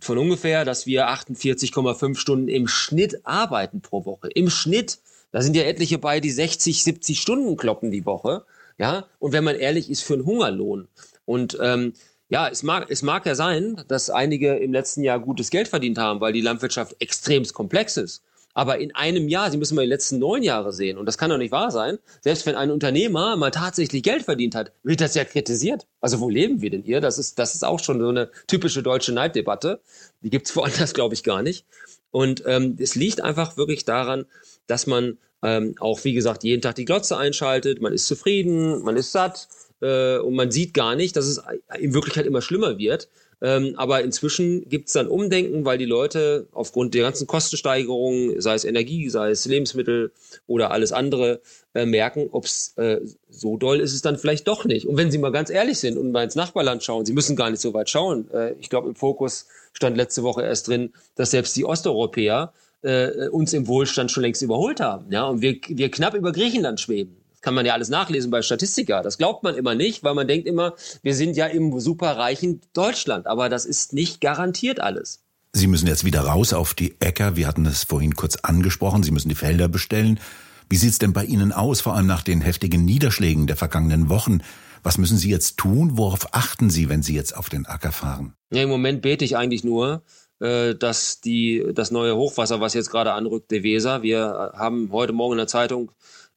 von 0.01 0.19
ungefähr, 0.19 0.65
dass 0.65 0.87
wir 0.87 1.09
48,5 1.09 2.17
Stunden 2.17 2.49
im 2.49 2.69
Schnitt 2.69 3.21
arbeiten 3.25 3.81
pro 3.81 4.05
Woche. 4.05 4.29
Im 4.29 4.51
Schnitt. 4.51 4.99
Da 5.33 5.43
sind 5.43 5.57
ja 5.57 5.63
etliche 5.63 5.99
bei, 5.99 6.21
die 6.21 6.31
60, 6.31 6.83
70 6.83 7.21
Stunden 7.21 7.57
kloppen 7.57 7.91
die 7.91 8.07
Woche. 8.07 8.45
Ja, 8.79 9.07
und 9.19 9.33
wenn 9.33 9.45
man 9.45 9.57
ehrlich 9.57 9.91
ist, 9.91 10.03
für 10.03 10.15
einen 10.15 10.25
Hungerlohn. 10.25 10.89
Und 11.25 11.59
ähm, 11.61 11.93
ja, 12.29 12.49
es 12.49 12.63
mag, 12.63 12.87
es 12.91 13.03
mag 13.03 13.27
ja 13.27 13.35
sein, 13.35 13.83
dass 13.89 14.09
einige 14.09 14.57
im 14.57 14.73
letzten 14.73 15.03
Jahr 15.03 15.21
gutes 15.21 15.51
Geld 15.51 15.69
verdient 15.69 15.99
haben, 15.99 16.21
weil 16.21 16.33
die 16.33 16.41
Landwirtschaft 16.41 16.97
extremst 17.01 17.55
komplex 17.55 17.97
ist. 17.97 18.23
Aber 18.53 18.79
in 18.79 18.95
einem 18.95 19.29
Jahr, 19.29 19.51
Sie 19.51 19.57
müssen 19.57 19.77
mal 19.77 19.83
die 19.83 19.89
letzten 19.89 20.19
neun 20.19 20.43
Jahre 20.43 20.73
sehen, 20.73 20.99
und 20.99 21.07
das 21.07 21.19
kann 21.19 21.31
doch 21.31 21.39
nicht 21.39 21.53
wahr 21.53 21.71
sein, 21.71 21.99
selbst 22.21 22.47
wenn 22.47 22.57
ein 22.57 22.71
Unternehmer 22.71 23.37
mal 23.37 23.51
tatsächlich 23.51 24.03
Geld 24.03 24.25
verdient 24.25 24.55
hat, 24.55 24.73
wird 24.83 25.01
das 25.01 25.15
ja 25.15 25.25
kritisiert. 25.25 25.87
Also 26.01 26.21
wo 26.21 26.29
leben 26.29 26.61
wir 26.61 26.71
denn 26.71 26.83
hier? 26.83 27.01
Das 27.01 27.19
ist, 27.19 27.39
das 27.39 27.55
ist 27.55 27.65
auch 27.65 27.79
schon 27.79 28.01
so 28.01 28.09
eine 28.09 28.31
typische 28.49 28.83
deutsche 28.83 29.13
Neiddebatte. 29.13 29.81
Die 30.21 30.31
gibt's 30.31 30.55
woanders, 30.57 30.95
glaube 30.95 31.15
ich, 31.15 31.23
gar 31.23 31.43
nicht. 31.43 31.65
Und 32.11 32.43
ähm, 32.47 32.77
es 32.79 32.95
liegt 32.95 33.21
einfach 33.21 33.57
wirklich 33.57 33.85
daran, 33.85 34.27
dass 34.67 34.87
man 34.87 35.19
ähm, 35.43 35.75
auch 35.81 36.05
wie 36.05 36.13
gesagt 36.13 36.45
jeden 36.45 36.63
Tag 36.63 36.75
die 36.75 36.85
Glotze 36.85 37.17
einschaltet, 37.17 37.81
man 37.81 37.93
ist 37.93 38.07
zufrieden, 38.07 38.83
man 38.83 38.97
ist 38.97 39.13
satt 39.13 39.49
äh, 39.81 40.19
und 40.19 40.35
man 40.35 40.51
sieht 40.51 40.75
gar 40.75 40.97
nicht, 40.97 41.17
dass 41.17 41.27
es 41.27 41.41
in 41.79 41.95
Wirklichkeit 41.95 42.27
immer 42.27 42.43
schlimmer 42.43 42.79
wird. 42.79 43.09
Ähm, 43.43 43.75
aber 43.77 44.03
inzwischen 44.03 44.69
gibt 44.69 44.89
es 44.89 44.93
dann 44.93 45.09
Umdenken, 45.09 45.65
weil 45.65 45.79
die 45.79 45.87
Leute 45.87 46.47
aufgrund 46.53 46.95
der 46.95 47.03
ganzen 47.03 47.27
Kostensteigerungen, 47.27 48.41
sei 48.41 48.55
es 48.55 48.65
Energie, 48.65 49.09
sei 49.09 49.31
es 49.31 49.47
Lebensmittel 49.47 50.13
oder 50.47 50.71
alles 50.71 50.93
andere, 50.93 51.41
äh, 51.75 51.87
merken, 51.87 52.29
ob 52.33 52.45
es 52.45 52.75
äh, 52.77 53.01
so 53.31 53.57
doll 53.57 53.81
ist 53.81 53.95
es 53.95 54.03
dann 54.03 54.19
vielleicht 54.19 54.47
doch 54.47 54.65
nicht. 54.65 54.87
Und 54.87 54.97
wenn 54.97 55.11
Sie 55.11 55.19
mal 55.19 55.33
ganz 55.33 55.49
ehrlich 55.49 55.79
sind 55.79 55.97
und 55.97 56.13
mal 56.13 56.25
ins 56.25 56.35
Nachbarland 56.35 56.83
schauen, 56.83 57.07
Sie 57.07 57.15
müssen 57.15 57.37
gar 57.37 57.51
nicht 57.51 57.61
so 57.61 57.73
weit 57.73 57.89
schauen. 57.89 58.31
Äh, 58.31 58.55
ich 58.61 58.69
glaube, 58.69 58.89
im 58.89 58.95
Fokus 58.95 59.47
stand 59.73 59.97
letzte 59.97 60.23
Woche 60.23 60.43
erst 60.43 60.69
drin, 60.69 60.93
dass 61.15 61.31
selbst 61.31 61.57
die 61.57 61.65
Osteuropäer 61.65 62.53
äh, 62.83 63.29
uns 63.29 63.53
im 63.53 63.69
Wohlstand 63.69 64.11
schon 64.11 64.23
längst 64.23 64.43
überholt 64.43 64.81
haben. 64.81 65.11
Ja, 65.11 65.27
und 65.29 65.41
wir, 65.41 65.57
wir 65.69 65.91
knapp 65.91 66.15
über 66.15 66.33
Griechenland 66.33 66.81
schweben 66.81 67.20
kann 67.41 67.55
man 67.55 67.67
ja 67.67 67.73
alles 67.73 67.89
nachlesen 67.89 68.31
bei 68.31 68.43
Statistika. 68.43 69.03
Das 69.03 69.19
glaubt 69.19 69.43
man 69.43 69.55
immer 69.55 69.75
nicht, 69.75 70.03
weil 70.05 70.15
man 70.15 70.29
denkt 70.29 70.47
immer, 70.47 70.75
wir 71.03 71.15
sind 71.15 71.37
ja 71.37 71.47
im 71.47 71.81
superreichen 71.81 72.61
Deutschland. 72.73 73.27
Aber 73.27 73.49
das 73.49 73.65
ist 73.65 73.93
nicht 73.93 74.21
garantiert 74.21 74.81
alles. 74.81 75.23
Sie 75.53 75.67
müssen 75.67 75.89
jetzt 75.89 76.05
wieder 76.05 76.21
raus 76.21 76.53
auf 76.53 76.75
die 76.75 76.95
Äcker. 77.01 77.37
Wir 77.37 77.47
hatten 77.47 77.67
es 77.67 77.85
vorhin 77.85 78.15
kurz 78.15 78.37
angesprochen. 78.37 79.03
Sie 79.03 79.11
müssen 79.11 79.29
die 79.29 79.35
Felder 79.35 79.69
bestellen. 79.69 80.21
Wie 80.69 80.77
sieht's 80.77 81.01
denn 81.01 81.13
bei 81.13 81.25
Ihnen 81.25 81.53
aus, 81.53 81.81
vor 81.81 81.95
allem 81.97 82.07
nach 82.07 82.23
den 82.23 82.41
heftigen 82.41 82.85
Niederschlägen 82.85 83.49
der 83.49 83.57
vergangenen 83.57 84.09
Wochen? 84.09 84.43
Was 84.85 84.99
müssen 84.99 85.19
Sie 85.19 85.29
jetzt 85.29 85.57
tun? 85.57 85.99
Worauf 85.99 86.33
achten 86.33 86.71
Sie, 86.71 86.89
wenn 86.89 87.03
Sie 87.03 87.15
jetzt 87.15 87.37
auf 87.37 87.49
den 87.49 87.67
Acker 87.67 87.91
fahren? 87.91 88.35
Ja, 88.53 88.63
im 88.63 88.69
Moment 88.69 89.03
bete 89.03 89.25
ich 89.25 89.37
eigentlich 89.37 89.65
nur, 89.65 90.03
äh, 90.39 90.77
dass 90.77 91.21
die, 91.21 91.67
das 91.75 91.91
neue 91.91 92.15
Hochwasser, 92.15 92.61
was 92.61 92.75
jetzt 92.75 92.91
gerade 92.91 93.13
anrückt, 93.13 93.51
der 93.51 93.65
Weser, 93.65 94.03
wir 94.03 94.53
haben 94.55 94.91
heute 94.93 95.13
Morgen 95.13 95.33
in 95.33 95.39
der 95.39 95.49
Zeitung 95.49 95.91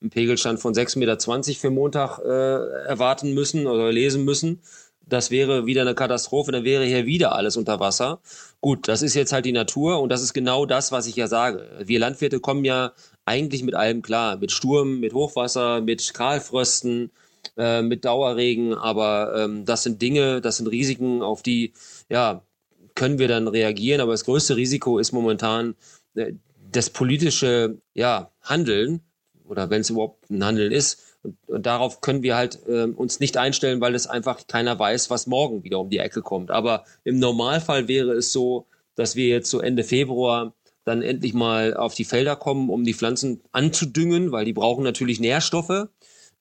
einen 0.04 0.10
Pegelstand 0.10 0.60
von 0.60 0.74
6,20 0.74 1.00
Meter 1.00 1.60
für 1.60 1.70
Montag 1.72 2.20
äh, 2.20 2.88
erwarten 2.88 3.34
müssen 3.34 3.66
oder 3.68 3.92
lesen 3.92 4.26
müssen. 4.26 4.62
Das 5.06 5.32
wäre 5.32 5.66
wieder 5.66 5.82
eine 5.82 5.96
Katastrophe, 5.96 6.52
dann 6.52 6.64
wäre 6.64 6.86
hier 6.86 7.06
wieder 7.06 7.36
alles 7.36 7.58
unter 7.58 7.80
Wasser. 7.80 8.22
Gut, 8.62 8.88
das 8.88 9.02
ist 9.02 9.16
jetzt 9.16 9.34
halt 9.34 9.46
die 9.46 9.52
Natur 9.52 10.02
und 10.02 10.10
das 10.10 10.22
ist 10.22 10.34
genau 10.34 10.66
das, 10.66 10.92
was 10.92 11.08
ich 11.08 11.16
ja 11.16 11.28
sage. 11.28 11.68
Wir 11.84 12.00
Landwirte 12.00 12.40
kommen 12.40 12.64
ja 12.64 12.94
eigentlich 13.26 13.64
mit 13.64 13.76
allem 13.76 14.02
klar. 14.02 14.38
Mit 14.38 14.52
Sturm, 14.52 15.00
mit 15.00 15.14
Hochwasser, 15.14 15.82
mit 15.82 16.14
Kahlfrösten, 16.14 17.12
äh, 17.58 17.82
mit 17.82 18.06
Dauerregen. 18.06 18.74
Aber 18.74 19.34
ähm, 19.38 19.66
das 19.66 19.84
sind 19.84 20.02
Dinge, 20.02 20.42
das 20.42 20.58
sind 20.58 20.68
Risiken, 20.68 21.22
auf 21.22 21.44
die 21.44 21.74
ja, 22.10 22.44
können 22.96 23.20
wir 23.20 23.28
dann 23.28 23.48
reagieren. 23.48 24.02
Aber 24.02 24.12
das 24.12 24.26
größte 24.26 24.56
Risiko 24.56 25.00
ist 25.00 25.12
momentan 25.12 25.76
äh, 26.16 26.34
das 26.72 26.90
politische 26.90 27.78
ja, 27.94 28.32
Handeln 28.42 29.02
oder 29.54 29.70
wenn 29.70 29.82
es 29.82 29.90
überhaupt 29.90 30.30
ein 30.30 30.44
Handeln 30.44 30.72
ist. 30.72 31.02
Und, 31.24 31.38
und 31.48 31.66
darauf 31.66 32.02
können 32.02 32.24
wir 32.24 32.36
halt 32.36 32.60
äh, 32.68 32.84
uns 32.84 33.20
nicht 33.20 33.38
einstellen, 33.38 33.80
weil 33.80 33.96
es 33.96 34.08
einfach 34.08 34.46
keiner 34.48 34.78
weiß, 34.78 35.10
was 35.10 35.28
morgen 35.28 35.64
wieder 35.64 35.80
um 35.80 35.90
die 35.90 36.00
Ecke 36.00 36.22
kommt. 36.22 36.52
Aber 36.52 36.84
im 37.04 37.20
Normalfall 37.20 37.88
wäre 37.88 38.12
es 38.12 38.34
so, 38.34 38.66
dass 38.96 39.16
wir 39.16 39.28
jetzt 39.28 39.50
so 39.50 39.60
Ende 39.60 39.84
Februar 39.84 40.54
dann 40.86 41.02
endlich 41.02 41.34
mal 41.34 41.76
auf 41.76 41.96
die 41.96 42.04
Felder 42.04 42.36
kommen, 42.36 42.70
um 42.70 42.84
die 42.84 42.94
Pflanzen 42.94 43.42
anzudüngen, 43.52 44.32
weil 44.32 44.46
die 44.46 44.54
brauchen 44.54 44.84
natürlich 44.84 45.20
Nährstoffe, 45.20 45.88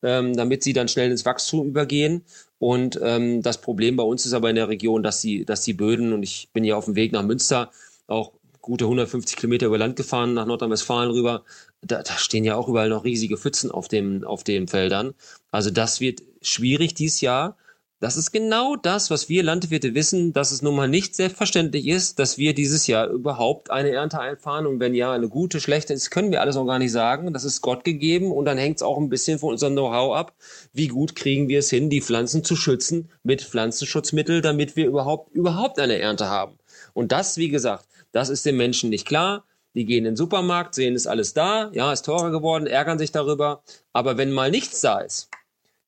ähm, 0.02 0.34
damit 0.34 0.64
sie 0.64 0.72
dann 0.72 0.88
schnell 0.88 1.10
ins 1.10 1.24
Wachstum 1.24 1.68
übergehen. 1.68 2.24
Und 2.58 2.98
ähm, 3.02 3.42
das 3.42 3.60
Problem 3.60 3.96
bei 3.96 4.02
uns 4.02 4.26
ist 4.26 4.32
aber 4.32 4.50
in 4.50 4.56
der 4.56 4.68
Region, 4.68 5.02
dass 5.02 5.20
die, 5.20 5.44
dass 5.44 5.62
die 5.62 5.74
Böden, 5.74 6.12
und 6.12 6.24
ich 6.24 6.48
bin 6.52 6.64
ja 6.64 6.76
auf 6.76 6.86
dem 6.86 6.96
Weg 6.96 7.12
nach 7.12 7.22
Münster, 7.22 7.70
auch 8.08 8.32
gute 8.62 8.84
150 8.84 9.36
Kilometer 9.36 9.66
über 9.66 9.78
Land 9.78 9.96
gefahren, 9.96 10.34
nach 10.34 10.46
Nordrhein-Westfalen 10.46 11.10
rüber. 11.10 11.44
Da, 11.82 12.02
da 12.02 12.16
stehen 12.16 12.44
ja 12.44 12.56
auch 12.56 12.68
überall 12.68 12.88
noch 12.88 13.04
riesige 13.04 13.36
Pfützen 13.36 13.70
auf, 13.70 13.88
dem, 13.88 14.24
auf 14.24 14.44
den 14.44 14.68
Feldern. 14.68 15.14
Also 15.50 15.70
das 15.70 16.00
wird 16.00 16.22
schwierig 16.40 16.94
dieses 16.94 17.20
Jahr. 17.20 17.56
Das 18.02 18.16
ist 18.16 18.32
genau 18.32 18.74
das, 18.74 19.10
was 19.12 19.28
wir 19.28 19.44
Landwirte 19.44 19.94
wissen, 19.94 20.32
dass 20.32 20.50
es 20.50 20.60
nun 20.60 20.74
mal 20.74 20.88
nicht 20.88 21.14
selbstverständlich 21.14 21.86
ist, 21.86 22.18
dass 22.18 22.36
wir 22.36 22.52
dieses 22.52 22.88
Jahr 22.88 23.06
überhaupt 23.08 23.70
eine 23.70 23.90
Ernte 23.90 24.18
einfahren. 24.18 24.66
Und 24.66 24.80
wenn 24.80 24.92
ja, 24.92 25.12
eine 25.12 25.28
gute, 25.28 25.60
schlechte, 25.60 25.94
das 25.94 26.10
können 26.10 26.32
wir 26.32 26.40
alles 26.40 26.56
noch 26.56 26.66
gar 26.66 26.80
nicht 26.80 26.90
sagen. 26.90 27.32
Das 27.32 27.44
ist 27.44 27.60
Gott 27.60 27.84
gegeben. 27.84 28.32
Und 28.32 28.46
dann 28.46 28.58
hängt 28.58 28.78
es 28.78 28.82
auch 28.82 28.98
ein 28.98 29.08
bisschen 29.08 29.38
von 29.38 29.50
unserem 29.50 29.74
Know-how 29.74 30.16
ab. 30.16 30.34
Wie 30.72 30.88
gut 30.88 31.14
kriegen 31.14 31.48
wir 31.48 31.60
es 31.60 31.70
hin, 31.70 31.90
die 31.90 32.00
Pflanzen 32.00 32.42
zu 32.42 32.56
schützen 32.56 33.08
mit 33.22 33.42
Pflanzenschutzmittel, 33.42 34.40
damit 34.40 34.74
wir 34.74 34.86
überhaupt, 34.88 35.32
überhaupt 35.32 35.78
eine 35.78 36.00
Ernte 36.00 36.28
haben. 36.28 36.58
Und 36.94 37.12
das, 37.12 37.36
wie 37.36 37.50
gesagt, 37.50 37.86
das 38.10 38.30
ist 38.30 38.44
den 38.44 38.56
Menschen 38.56 38.90
nicht 38.90 39.06
klar. 39.06 39.44
Die 39.74 39.84
gehen 39.86 39.98
in 39.98 40.04
den 40.04 40.16
Supermarkt, 40.16 40.74
sehen, 40.74 40.94
ist 40.94 41.06
alles 41.06 41.32
da, 41.32 41.70
ja, 41.72 41.92
ist 41.92 42.04
teurer 42.04 42.30
geworden, 42.30 42.66
ärgern 42.66 42.98
sich 42.98 43.12
darüber. 43.12 43.62
Aber 43.92 44.18
wenn 44.18 44.30
mal 44.30 44.50
nichts 44.50 44.80
da 44.80 44.98
ist, 44.98 45.28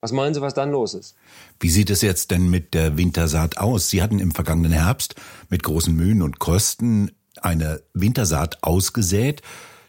was 0.00 0.12
meinen 0.12 0.34
Sie, 0.34 0.42
was 0.42 0.52
dann 0.52 0.70
los 0.70 0.92
ist? 0.92 1.16
Wie 1.60 1.70
sieht 1.70 1.88
es 1.88 2.02
jetzt 2.02 2.30
denn 2.30 2.50
mit 2.50 2.74
der 2.74 2.98
Wintersaat 2.98 3.56
aus? 3.56 3.88
Sie 3.88 4.02
hatten 4.02 4.18
im 4.18 4.32
vergangenen 4.32 4.72
Herbst 4.72 5.14
mit 5.48 5.62
großen 5.62 5.94
Mühen 5.94 6.20
und 6.20 6.38
Kosten 6.38 7.12
eine 7.40 7.82
Wintersaat 7.94 8.62
ausgesät. 8.62 9.40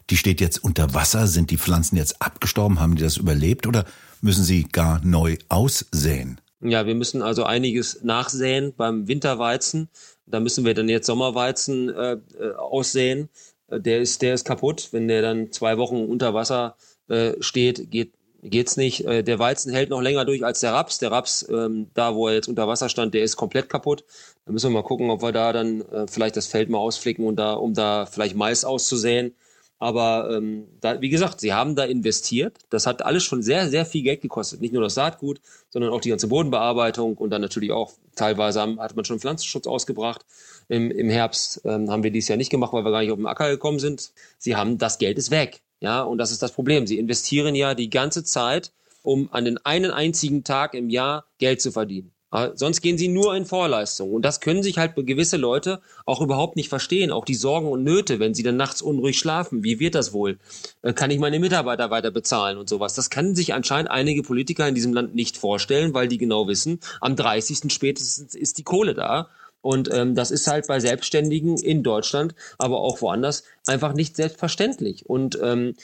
Die 0.08 0.16
steht 0.16 0.40
jetzt 0.40 0.64
unter 0.64 0.94
Wasser. 0.94 1.26
Sind 1.26 1.50
die 1.50 1.58
Pflanzen 1.58 1.96
jetzt 1.96 2.22
abgestorben? 2.22 2.80
Haben 2.80 2.96
die 2.96 3.02
das 3.02 3.18
überlebt 3.18 3.66
oder 3.66 3.84
müssen 4.22 4.42
sie 4.42 4.64
gar 4.64 5.04
neu 5.04 5.36
aussäen? 5.50 6.40
Ja, 6.60 6.86
wir 6.86 6.94
müssen 6.94 7.20
also 7.20 7.44
einiges 7.44 8.02
nachsäen 8.02 8.72
beim 8.74 9.08
Winterweizen. 9.08 9.90
Da 10.24 10.40
müssen 10.40 10.64
wir 10.64 10.72
dann 10.72 10.88
jetzt 10.88 11.06
Sommerweizen 11.06 11.90
äh, 11.90 12.12
äh 12.12 12.54
aussäen. 12.56 13.28
Äh, 13.68 13.80
der 13.80 14.00
ist, 14.00 14.22
der 14.22 14.34
ist 14.34 14.44
kaputt. 14.44 14.88
Wenn 14.92 15.08
der 15.08 15.22
dann 15.22 15.52
zwei 15.52 15.78
Wochen 15.78 16.04
unter 16.04 16.34
Wasser 16.34 16.76
äh, 17.08 17.32
steht, 17.40 17.90
geht 17.90 18.12
geht's 18.42 18.76
nicht. 18.76 19.04
Äh, 19.04 19.22
der 19.22 19.38
Weizen 19.38 19.72
hält 19.72 19.90
noch 19.90 20.00
länger 20.00 20.24
durch 20.24 20.44
als 20.44 20.60
der 20.60 20.72
Raps. 20.72 20.98
Der 20.98 21.10
Raps, 21.10 21.46
ähm, 21.48 21.90
da 21.94 22.14
wo 22.14 22.28
er 22.28 22.34
jetzt 22.34 22.48
unter 22.48 22.68
Wasser 22.68 22.88
stand, 22.88 23.14
der 23.14 23.22
ist 23.22 23.36
komplett 23.36 23.68
kaputt. 23.68 24.04
Da 24.44 24.52
müssen 24.52 24.70
wir 24.70 24.74
mal 24.74 24.86
gucken, 24.86 25.10
ob 25.10 25.22
wir 25.22 25.32
da 25.32 25.52
dann 25.52 25.80
äh, 25.82 26.06
vielleicht 26.08 26.36
das 26.36 26.46
Feld 26.46 26.68
mal 26.68 26.78
ausflicken 26.78 27.26
und 27.26 27.36
da, 27.36 27.54
um 27.54 27.74
da 27.74 28.06
vielleicht 28.06 28.36
Mais 28.36 28.64
auszusäen. 28.64 29.34
Aber 29.78 30.30
ähm, 30.34 30.68
da, 30.80 31.00
wie 31.02 31.10
gesagt, 31.10 31.40
sie 31.40 31.52
haben 31.52 31.76
da 31.76 31.84
investiert. 31.84 32.58
Das 32.70 32.86
hat 32.86 33.02
alles 33.02 33.24
schon 33.24 33.42
sehr, 33.42 33.68
sehr 33.68 33.84
viel 33.84 34.02
Geld 34.02 34.22
gekostet. 34.22 34.60
Nicht 34.60 34.72
nur 34.72 34.82
das 34.82 34.94
Saatgut, 34.94 35.40
sondern 35.68 35.92
auch 35.92 36.00
die 36.00 36.08
ganze 36.08 36.28
Bodenbearbeitung 36.28 37.16
und 37.16 37.30
dann 37.30 37.42
natürlich 37.42 37.72
auch 37.72 37.92
teilweise 38.14 38.60
haben, 38.60 38.80
hat 38.80 38.96
man 38.96 39.04
schon 39.04 39.20
Pflanzenschutz 39.20 39.66
ausgebracht. 39.66 40.24
Im, 40.68 40.90
im 40.90 41.10
Herbst 41.10 41.60
ähm, 41.64 41.90
haben 41.90 42.02
wir 42.02 42.10
dies 42.10 42.28
Jahr 42.28 42.38
nicht 42.38 42.50
gemacht, 42.50 42.72
weil 42.72 42.84
wir 42.84 42.90
gar 42.90 43.00
nicht 43.00 43.10
auf 43.10 43.18
den 43.18 43.26
Acker 43.26 43.50
gekommen 43.50 43.78
sind. 43.78 44.12
Sie 44.38 44.56
haben, 44.56 44.78
das 44.78 44.98
Geld 44.98 45.18
ist 45.18 45.30
weg. 45.30 45.60
Ja, 45.80 46.02
und 46.02 46.16
das 46.18 46.32
ist 46.32 46.42
das 46.42 46.52
Problem. 46.52 46.86
Sie 46.86 46.98
investieren 46.98 47.54
ja 47.54 47.74
die 47.74 47.90
ganze 47.90 48.24
Zeit, 48.24 48.72
um 49.02 49.28
an 49.32 49.44
den 49.44 49.58
einen 49.58 49.90
einzigen 49.90 50.42
Tag 50.42 50.72
im 50.72 50.88
Jahr 50.88 51.26
Geld 51.38 51.60
zu 51.60 51.70
verdienen. 51.70 52.15
Sonst 52.54 52.82
gehen 52.82 52.98
sie 52.98 53.08
nur 53.08 53.34
in 53.34 53.46
Vorleistung. 53.46 54.12
Und 54.12 54.22
das 54.22 54.40
können 54.40 54.62
sich 54.62 54.76
halt 54.76 54.94
gewisse 54.94 55.36
Leute 55.38 55.80
auch 56.04 56.20
überhaupt 56.20 56.56
nicht 56.56 56.68
verstehen. 56.68 57.10
Auch 57.10 57.24
die 57.24 57.34
Sorgen 57.34 57.68
und 57.68 57.82
Nöte, 57.82 58.18
wenn 58.18 58.34
sie 58.34 58.42
dann 58.42 58.56
nachts 58.56 58.82
unruhig 58.82 59.18
schlafen. 59.18 59.64
Wie 59.64 59.80
wird 59.80 59.94
das 59.94 60.12
wohl? 60.12 60.38
Äh, 60.82 60.92
kann 60.92 61.10
ich 61.10 61.18
meine 61.18 61.38
Mitarbeiter 61.38 61.90
weiter 61.90 62.10
bezahlen 62.10 62.58
und 62.58 62.68
sowas? 62.68 62.94
Das 62.94 63.08
können 63.08 63.34
sich 63.34 63.54
anscheinend 63.54 63.90
einige 63.90 64.22
Politiker 64.22 64.68
in 64.68 64.74
diesem 64.74 64.92
Land 64.92 65.14
nicht 65.14 65.38
vorstellen, 65.38 65.94
weil 65.94 66.08
die 66.08 66.18
genau 66.18 66.46
wissen, 66.46 66.80
am 67.00 67.16
30. 67.16 67.72
spätestens 67.72 68.34
ist 68.34 68.58
die 68.58 68.64
Kohle 68.64 68.94
da. 68.94 69.30
Und 69.62 69.92
ähm, 69.92 70.14
das 70.14 70.30
ist 70.30 70.46
halt 70.46 70.66
bei 70.66 70.78
Selbstständigen 70.78 71.56
in 71.56 71.82
Deutschland, 71.82 72.34
aber 72.58 72.80
auch 72.80 73.00
woanders 73.00 73.44
einfach 73.66 73.94
nicht 73.94 74.14
selbstverständlich. 74.14 75.06
Und 75.06 75.38
ähm, 75.42 75.74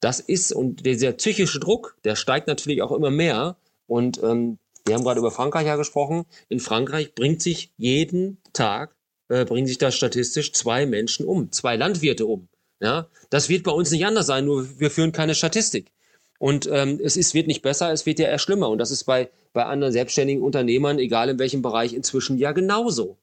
das 0.00 0.20
ist, 0.20 0.52
und 0.52 0.84
dieser 0.84 1.12
psychische 1.12 1.58
Druck, 1.58 1.96
der 2.04 2.16
steigt 2.16 2.48
natürlich 2.48 2.82
auch 2.82 2.92
immer 2.92 3.10
mehr. 3.10 3.56
Und 3.86 4.22
ähm, 4.22 4.58
wir 4.84 4.94
haben 4.94 5.04
gerade 5.04 5.20
über 5.20 5.30
Frankreich 5.30 5.66
ja 5.66 5.76
gesprochen. 5.76 6.24
In 6.48 6.60
Frankreich 6.60 7.14
bringt 7.14 7.42
sich 7.42 7.72
jeden 7.76 8.38
Tag, 8.52 8.96
äh, 9.28 9.44
bringen 9.44 9.66
sich 9.66 9.78
da 9.78 9.90
statistisch 9.90 10.52
zwei 10.52 10.86
Menschen 10.86 11.26
um, 11.26 11.52
zwei 11.52 11.76
Landwirte 11.76 12.26
um. 12.26 12.48
Ja, 12.80 13.06
das 13.30 13.48
wird 13.48 13.62
bei 13.62 13.70
uns 13.70 13.92
nicht 13.92 14.04
anders 14.06 14.26
sein, 14.26 14.44
nur 14.44 14.80
wir 14.80 14.90
führen 14.90 15.12
keine 15.12 15.36
Statistik. 15.36 15.92
Und 16.40 16.68
ähm, 16.70 16.98
es 17.00 17.16
ist, 17.16 17.34
wird 17.34 17.46
nicht 17.46 17.62
besser, 17.62 17.92
es 17.92 18.04
wird 18.06 18.18
ja 18.18 18.26
eher 18.26 18.40
schlimmer. 18.40 18.68
Und 18.70 18.78
das 18.78 18.90
ist 18.90 19.04
bei, 19.04 19.30
bei 19.52 19.64
anderen 19.64 19.92
selbstständigen 19.92 20.42
Unternehmern, 20.42 20.98
egal 20.98 21.28
in 21.28 21.38
welchem 21.38 21.62
Bereich, 21.62 21.94
inzwischen 21.94 22.38
ja 22.38 22.50
genauso. 22.50 23.18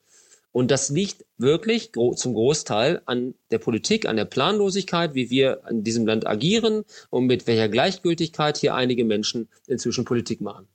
Und 0.53 0.71
das 0.71 0.89
liegt 0.89 1.25
wirklich 1.37 1.91
gro 1.91 2.13
zum 2.13 2.33
Großteil 2.33 3.01
an 3.05 3.35
der 3.51 3.59
Politik, 3.59 4.07
an 4.07 4.15
der 4.15 4.25
Planlosigkeit, 4.25 5.13
wie 5.13 5.29
wir 5.29 5.61
in 5.69 5.83
diesem 5.83 6.07
Land 6.07 6.25
agieren 6.25 6.85
und 7.09 7.25
mit 7.25 7.45
welcher 7.45 7.67
Gleichgültigkeit 7.67 8.57
hier 8.57 8.73
einige 8.73 9.03
Menschen 9.03 9.49
inzwischen 9.67 10.05
Politik 10.05 10.39
machen. 10.39 10.67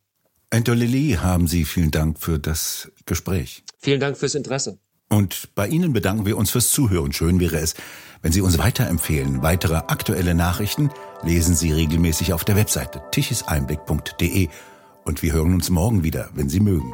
Lilly, 0.52 1.18
haben 1.20 1.46
Sie 1.46 1.64
vielen 1.64 1.90
Dank 1.90 2.18
für 2.18 2.38
das 2.38 2.90
Gespräch. 3.06 3.64
Vielen 3.78 4.00
Dank 4.00 4.16
fürs 4.16 4.34
Interesse. 4.34 4.78
Und 5.08 5.54
bei 5.54 5.68
Ihnen 5.68 5.92
bedanken 5.92 6.26
wir 6.26 6.36
uns 6.36 6.50
fürs 6.50 6.70
Zuhören. 6.70 7.12
Schön 7.12 7.38
wäre 7.40 7.58
es, 7.58 7.74
wenn 8.22 8.32
Sie 8.32 8.40
uns 8.40 8.58
weiterempfehlen. 8.58 9.42
Weitere 9.42 9.76
aktuelle 9.76 10.34
Nachrichten 10.34 10.90
lesen 11.22 11.54
Sie 11.54 11.72
regelmäßig 11.72 12.32
auf 12.32 12.44
der 12.44 12.56
Webseite 12.56 13.02
tichiseinblick.de. 13.12 14.48
Und 15.04 15.22
wir 15.22 15.32
hören 15.32 15.54
uns 15.54 15.70
morgen 15.70 16.02
wieder, 16.02 16.30
wenn 16.34 16.48
Sie 16.48 16.60
mögen. 16.60 16.92